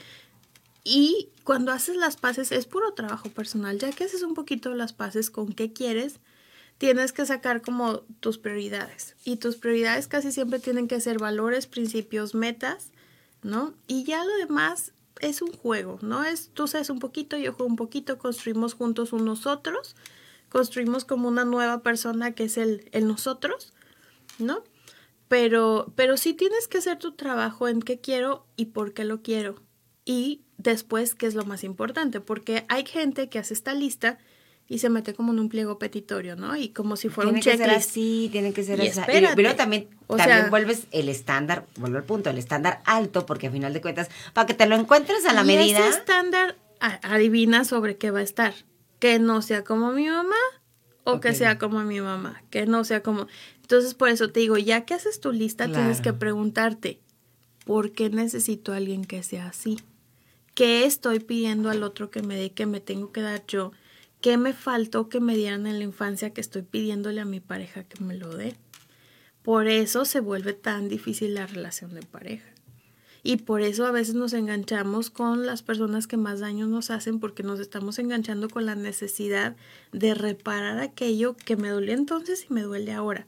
[0.84, 4.94] Y cuando haces las paces, es puro trabajo personal, ya que haces un poquito las
[4.94, 6.20] paces con qué quieres,
[6.78, 9.16] tienes que sacar como tus prioridades.
[9.24, 12.92] Y tus prioridades casi siempre tienen que ser valores, principios, metas,
[13.42, 13.74] ¿no?
[13.88, 16.24] Y ya lo demás es un juego, ¿no?
[16.24, 19.96] Es tú sabes un poquito, yo juego un poquito, construimos juntos un nosotros,
[20.60, 23.74] construimos como una nueva persona que es el, el nosotros,
[24.40, 24.64] ¿no?
[25.28, 29.22] Pero, pero sí tienes que hacer tu trabajo en qué quiero y por qué lo
[29.22, 29.62] quiero.
[30.06, 34.18] Y después, qué es lo más importante, porque hay gente que hace esta lista
[34.70, 36.56] y se mete como en un pliego petitorio, ¿no?
[36.56, 37.90] Y como si fuera tiene un que ser checklist.
[37.90, 39.00] así, tiene que ser Y así.
[39.02, 39.36] espérate.
[39.36, 43.48] Pero también, O también sea- vuelves el estándar, vuelvo al punto, el estándar alto, porque
[43.48, 45.80] a final de cuentas, para que te lo encuentres a la y medida.
[45.86, 48.54] ese estándar adivina sobre qué va a estar.
[49.06, 50.36] Que no sea como mi mamá
[51.04, 52.42] o que sea como mi mamá.
[52.50, 53.28] Que no sea como...
[53.62, 57.00] Entonces, por eso te digo, ya que haces tu lista, tienes que preguntarte,
[57.66, 59.78] ¿por qué necesito a alguien que sea así?
[60.56, 63.74] ¿Qué estoy pidiendo al otro que me dé, que me tengo que dar yo?
[64.22, 67.84] ¿Qué me faltó que me dieran en la infancia que estoy pidiéndole a mi pareja
[67.84, 68.56] que me lo dé?
[69.44, 72.55] Por eso se vuelve tan difícil la relación de pareja.
[73.28, 77.20] Y por eso a veces nos enganchamos con las personas que más daño nos hacen
[77.20, 79.56] porque nos estamos enganchando con la necesidad
[79.92, 83.26] de reparar aquello que me dolió entonces y me duele ahora.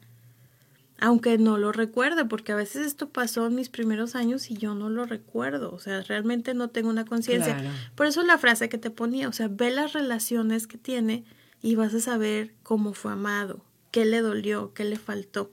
[0.99, 4.75] Aunque no lo recuerde, porque a veces esto pasó en mis primeros años y yo
[4.75, 5.71] no lo recuerdo.
[5.73, 7.57] O sea, realmente no tengo una conciencia.
[7.57, 7.75] Claro.
[7.95, 11.23] Por eso la frase que te ponía, o sea, ve las relaciones que tiene
[11.63, 15.51] y vas a saber cómo fue amado, qué le dolió, qué le faltó.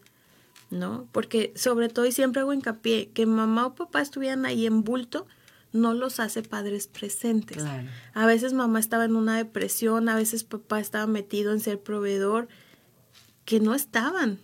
[0.71, 1.09] ¿No?
[1.13, 5.27] Porque sobre todo y siempre hago hincapié, que mamá o papá estuvieran ahí en bulto
[5.75, 7.59] no los hace padres presentes.
[7.59, 7.89] Claro.
[8.15, 12.49] A veces mamá estaba en una depresión, a veces papá estaba metido en ser proveedor,
[13.45, 14.39] que no estaban.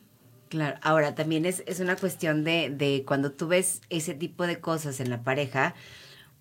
[0.48, 4.58] Claro, ahora también es, es una cuestión de, de cuando tú ves ese tipo de
[4.58, 5.76] cosas en la pareja,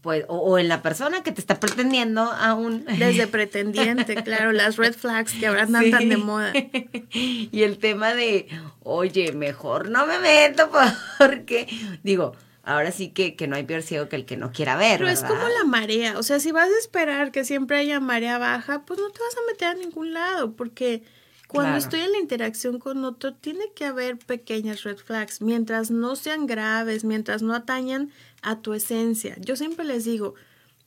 [0.01, 2.85] pues, o, o en la persona que te está pretendiendo aún.
[2.97, 5.91] Desde pretendiente, claro, las red flags que ahora andan Sí.
[5.91, 6.53] tan de moda.
[7.11, 8.47] Y el tema de,
[8.83, 10.69] oye, mejor no me meto
[11.17, 11.67] porque,
[12.03, 12.33] digo,
[12.63, 14.99] ahora sí que, que no hay peor ciego que el que no quiera ver.
[14.99, 18.37] Pero es como la marea, o sea, si vas a esperar que siempre haya marea
[18.37, 21.03] baja, pues no te vas a meter a ningún lado, porque
[21.47, 21.83] cuando Claro.
[21.83, 26.45] estoy en la interacción con otro, tiene que haber pequeñas red flags, mientras no sean
[26.45, 28.11] graves, mientras no atañan
[28.41, 29.35] a tu esencia.
[29.39, 30.35] Yo siempre les digo,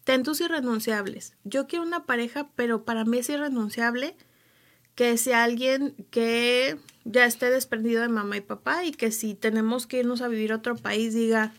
[0.04, 1.34] ten tus irrenunciables.
[1.44, 4.16] Yo quiero una pareja, pero para mí es irrenunciable
[4.94, 9.86] que sea alguien que ya esté desprendido de mamá y papá y que si tenemos
[9.86, 11.52] que irnos a vivir a otro país diga,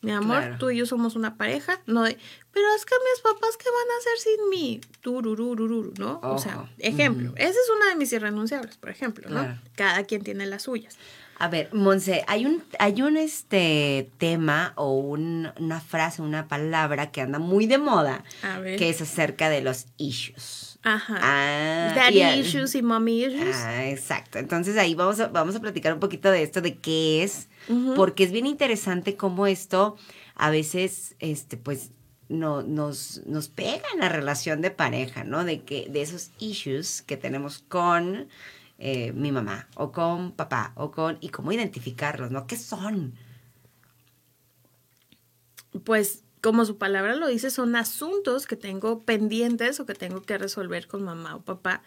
[0.00, 0.58] mi amor, Claro.
[0.58, 2.16] tú y yo somos una pareja, no de,
[2.52, 4.80] pero es que mis papás, ¿qué van a hacer sin mí?
[5.00, 6.20] Turururururu, ¿no?
[6.22, 7.32] O sea, ejemplo.
[7.36, 9.40] Esa es una de mis irrenunciables, por ejemplo, ¿no?
[9.42, 9.60] Claro.
[9.74, 10.96] Cada quien tiene las suyas.
[11.40, 17.12] A ver, Monse, hay un, hay un este tema o un- una frase, una palabra
[17.12, 18.76] que anda muy de moda, A ver.
[18.78, 20.78] que es acerca de los issues.
[20.82, 21.18] Ajá.
[21.20, 23.54] Ah, Daddy y issues y mommy issues.
[23.56, 24.38] Ah, exacto.
[24.38, 27.48] Entonces ahí vamos a, vamos a platicar un poquito de esto, de qué es,
[27.94, 29.96] porque es bien interesante cómo esto
[30.34, 31.90] a veces, este, pues,
[32.28, 35.44] no, nos, nos pega en la relación de pareja, ¿no?
[35.44, 38.28] De que, de esos issues que tenemos con
[38.78, 42.46] eh, mi mamá, o con papá, o con, y cómo identificarlos, ¿no?
[42.46, 43.14] ¿Qué son?
[45.84, 50.38] Pues como su palabra lo dice, son asuntos que tengo pendientes o que tengo que
[50.38, 51.82] resolver con mamá o papá.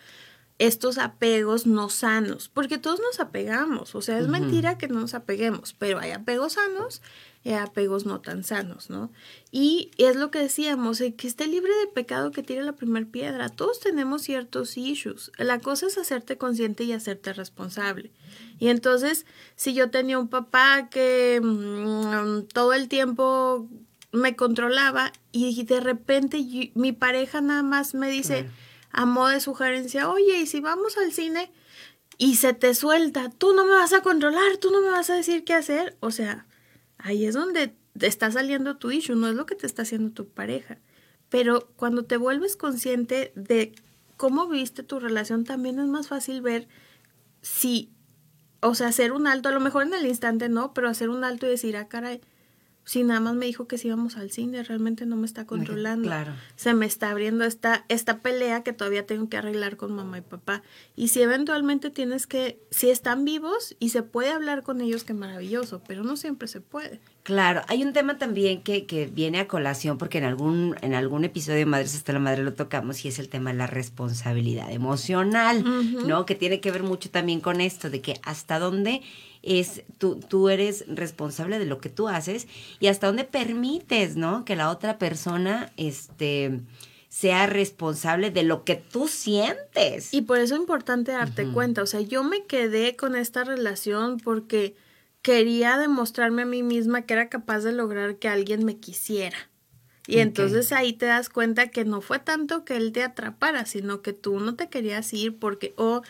[0.62, 5.16] Estos apegos no sanos, porque todos nos apegamos, o sea, es mentira que no nos
[5.16, 7.02] apeguemos, pero hay apegos sanos
[7.44, 9.12] y apegos no tan sanos, ¿no?
[9.52, 13.50] Y es lo que decíamos, que esté libre de pecado que tire la primera piedra.
[13.50, 15.32] Todos tenemos ciertos issues.
[15.40, 18.12] La cosa es hacerte consciente y hacerte responsable.
[18.60, 23.68] Y entonces, si yo tenía un papá que mm, todo el tiempo
[24.12, 26.38] me controlaba y de repente
[26.76, 28.46] mi pareja nada más me dice
[28.92, 31.52] a modo de sugerencia, oye, y si vamos al cine
[32.18, 35.16] y se te suelta, tú no me vas a controlar, tú no me vas a
[35.16, 36.46] decir qué hacer, o sea,
[36.98, 40.12] ahí es donde te está saliendo tu issue, no es lo que te está haciendo
[40.12, 40.80] tu pareja.
[41.30, 43.74] Pero cuando te vuelves consciente de
[44.18, 46.68] cómo viste tu relación, también es más fácil ver
[47.42, 47.92] si,
[48.62, 51.24] o sea, hacer un alto, a lo mejor en el instante no, pero hacer un
[51.24, 52.22] alto y decir, ah, caray,
[52.84, 56.08] si nada más me dijo que si íbamos al cine, realmente no me está controlando.
[56.08, 56.34] Claro.
[56.56, 60.22] Se me está abriendo esta, esta pelea que todavía tengo que arreglar con mamá y
[60.22, 60.64] papá.
[60.96, 65.14] Y si eventualmente tienes que, si están vivos y se puede hablar con ellos, qué
[65.14, 67.00] maravilloso, pero no siempre se puede.
[67.24, 71.24] Claro, hay un tema también que, que viene a colación porque en algún, en algún
[71.24, 74.72] episodio de Madres hasta la Madre lo tocamos y es el tema de la responsabilidad
[74.72, 75.64] emocional,
[76.08, 76.26] ¿no?
[76.26, 79.02] Que tiene que ver mucho también con esto de que hasta dónde
[79.44, 82.48] es tú, tú eres responsable de lo que tú haces
[82.80, 84.46] y hasta dónde permites, ¿no?
[84.46, 86.62] Que la otra persona, este
[87.12, 90.14] sea responsable de lo que tú sientes.
[90.14, 94.18] Y por eso es importante darte cuenta, o sea, yo me quedé con esta relación
[94.18, 94.78] porque
[95.22, 99.38] quería demostrarme a mí misma que era capaz de lograr que alguien me quisiera.
[100.08, 104.02] Y entonces ahí te das cuenta que no fue tanto que él te atrapara, sino
[104.02, 106.02] que tú no te querías ir porque, o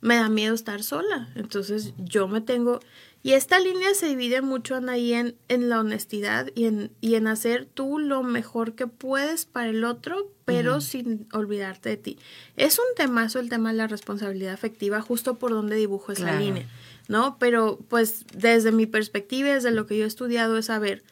[0.00, 1.28] me da miedo estar sola.
[1.34, 2.80] Entonces yo me tengo...
[3.22, 7.26] Y esta línea se divide mucho, Anaí, en, en la honestidad y en, y en
[7.26, 12.18] hacer tú lo mejor que puedes para el otro, pero sin olvidarte de ti.
[12.56, 16.68] Es un temazo el tema de la responsabilidad afectiva, justo por donde dibujo esa línea,
[17.08, 17.36] ¿no?
[17.40, 21.02] Pero pues desde mi perspectiva, desde lo que yo he estudiado, es saber,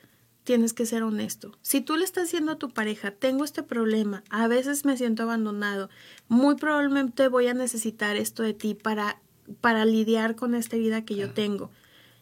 [0.44, 1.52] tienes que ser honesto.
[1.62, 5.24] Si tú le estás diciendo a tu pareja, tengo este problema, a veces me siento
[5.24, 5.88] abandonado,
[6.28, 9.20] muy probablemente voy a necesitar esto de ti para,
[9.60, 11.70] para lidiar con esta vida que yo tengo.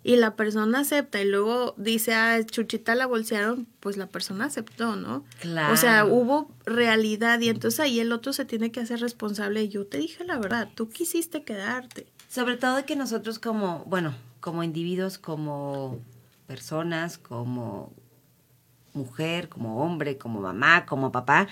[0.04, 4.96] Y la persona acepta y luego dice, ah, Chuchita la bolsearon, pues la persona aceptó,
[4.96, 5.24] ¿no?
[5.40, 5.72] Claro.
[5.72, 9.68] O sea, hubo realidad y entonces ahí el otro se tiene que hacer responsable.
[9.68, 12.06] Yo te dije la verdad, tú quisiste quedarte.
[12.28, 16.00] Sobre todo que nosotros como, bueno, como individuos, como
[16.48, 17.92] personas, como
[18.95, 21.49] mujer, como hombre, como mamá, como papá.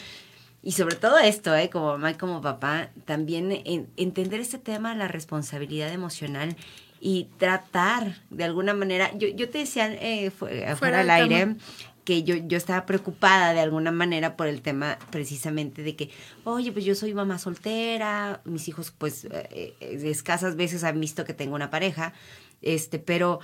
[0.62, 1.70] Y sobre todo esto, ¿eh?
[1.70, 3.62] como mamá y como papá, también
[3.96, 6.56] entender este tema de la responsabilidad emocional
[7.00, 11.56] y tratar de alguna manera, yo, yo te decía eh, fuera del aire
[12.04, 16.10] que yo, yo estaba preocupada de alguna manera por el tema precisamente de que,
[16.44, 21.24] oye, pues yo soy mamá soltera, mis hijos pues eh, eh, escasas veces han visto
[21.24, 22.12] que tengo una pareja,
[22.62, 23.40] este, pero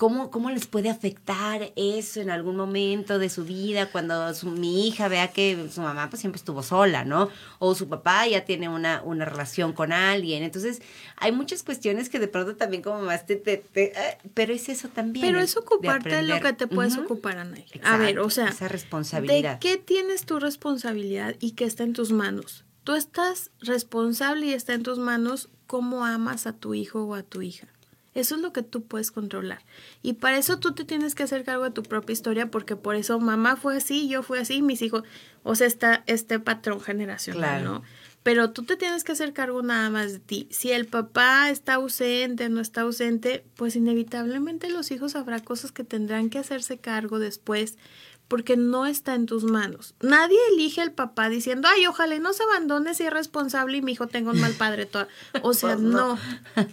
[0.00, 5.08] ¿Cómo, ¿Cómo les puede afectar eso en algún momento de su vida cuando mi hija
[5.08, 7.28] vea que su mamá pues siempre estuvo sola, ¿no?
[7.58, 10.42] O su papá ya tiene una, una relación con alguien.
[10.42, 10.80] Entonces,
[11.16, 13.36] hay muchas cuestiones que de pronto también como más te...
[13.36, 13.92] te, eh,
[14.32, 15.26] pero es eso también.
[15.26, 17.58] Pero es ocuparte de, lo que te puedes ocupar, Ana.
[17.82, 18.48] A ver, o sea...
[18.48, 19.52] Esa responsabilidad.
[19.52, 22.64] ¿De qué tienes tu responsabilidad y qué está en tus manos?
[22.84, 27.22] Tú estás responsable y está en tus manos cómo amas a tu hijo o a
[27.22, 27.68] tu hija.
[28.20, 29.64] Eso es lo que tú puedes controlar.
[30.02, 32.94] Y para eso tú te tienes que hacer cargo de tu propia historia, porque por
[32.94, 35.04] eso mamá fue así, yo fui así, mis hijos,
[35.42, 37.82] o sea, está este patrón generacional, ¿no?
[38.22, 40.46] Pero tú te tienes que hacer cargo nada más de ti.
[40.50, 45.84] Si el papá está ausente, no está ausente, pues inevitablemente los hijos habrá cosas que
[45.84, 47.78] tendrán que hacerse cargo después
[48.30, 49.96] porque no está en tus manos.
[50.00, 53.90] Nadie elige al papá diciendo, ay, ojalá no se abandone si es responsable y mi
[53.90, 54.88] hijo tenga un mal padre.
[55.42, 56.16] O sea, pues no.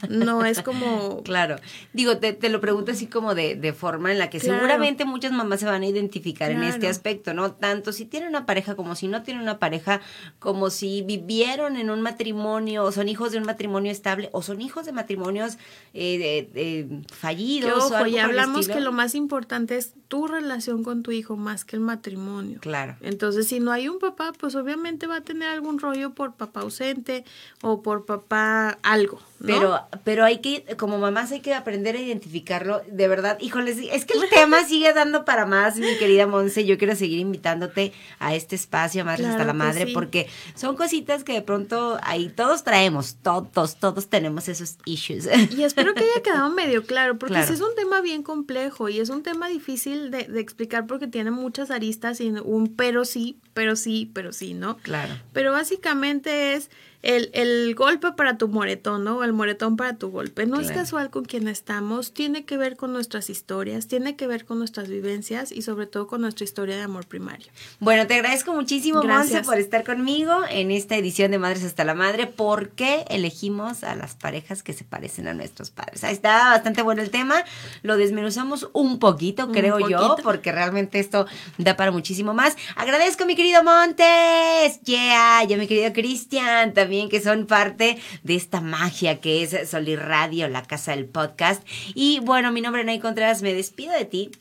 [0.08, 1.24] no, es como...
[1.28, 1.56] Claro.
[1.94, 5.32] Digo, te, te lo pregunto así como de, de forma en la que seguramente muchas
[5.32, 7.54] mamás se van a identificar en este aspecto, ¿no?
[7.54, 10.02] Tanto si tienen una pareja como si no tienen una pareja,
[10.38, 14.62] como si vivieron en un matrimonio, o son hijos de un matrimonio estable, o son
[14.62, 15.58] hijos de matrimonios
[15.96, 17.92] eh, fallidos.
[17.92, 21.78] ojo, ya hablamos que lo más importante es tu relación con tu hijo más que
[21.78, 22.60] el matrimonio.
[22.60, 22.98] Claro.
[23.00, 26.60] Entonces, si no hay un papá, pues obviamente va a tener algún rollo por papá
[26.60, 27.24] ausente
[27.62, 29.22] o por papá algo.
[29.46, 32.82] Pero, pero hay que, como mamás, hay que aprender a identificarlo.
[32.92, 36.66] De verdad, híjoles, es que el tema sigue dando para más, mi querida Monse.
[36.66, 41.32] Yo quiero seguir invitándote a este espacio, más hasta la Madre, porque son cositas que
[41.34, 45.30] de pronto ahí todos traemos, todos, todos tenemos esos issues.
[45.56, 49.10] Y espero que haya quedado medio claro, porque es un tema bien complejo y es
[49.10, 53.76] un tema difícil de, de explicar porque tiene muchas aristas y un pero sí, pero
[53.76, 54.78] sí, pero sí, ¿no?
[54.78, 55.14] Claro.
[55.34, 56.70] Pero básicamente es
[57.08, 59.24] el, el, golpe para tu moretón, ¿no?
[59.24, 60.46] El moretón para tu golpe.
[60.46, 64.44] No es casual con quien estamos, tiene que ver con nuestras historias, tiene que ver
[64.44, 67.48] con nuestras vivencias y sobre todo con nuestra historia de amor primario.
[67.80, 71.94] Bueno, te agradezco muchísimo, Monse, por estar conmigo en esta edición de Madres hasta la
[71.94, 72.28] Madre.
[72.28, 76.04] ¿Por qué elegimos a las parejas que se parecen a nuestros padres?
[76.04, 77.46] Ahí está bastante bueno el tema.
[77.84, 81.26] Lo desmenuzamos un poquito, creo yo, porque realmente esto
[81.58, 82.58] da para muchísimo más.
[82.76, 87.98] Agradezco a mi querido Montes, yeah, y a mi querido Cristian también que son parte
[88.24, 91.66] de esta magia que es Solir Radio, la casa del podcast.
[91.94, 94.32] Y bueno, mi nombre es Nay Contreras, me despido de ti.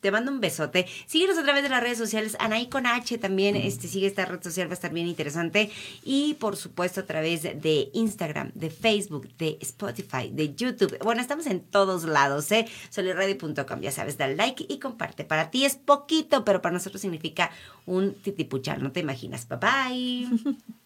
[0.00, 0.86] Te mando un besote.
[1.06, 2.36] Síguenos a través de las redes sociales.
[2.38, 3.56] Anaí con H también.
[3.56, 5.70] Este, sigue esta red social, va a estar bien interesante.
[6.04, 10.98] Y por supuesto a través de Instagram, de Facebook, de Spotify, de YouTube.
[11.02, 12.66] Bueno, estamos en todos lados, ¿eh?
[12.90, 13.80] Solirradio.com.
[13.80, 15.24] Ya sabes, dale like y comparte.
[15.24, 17.50] Para ti es poquito, pero para nosotros significa
[17.86, 18.80] un titipuchar.
[18.82, 19.48] No te imaginas.
[19.48, 20.56] Bye bye.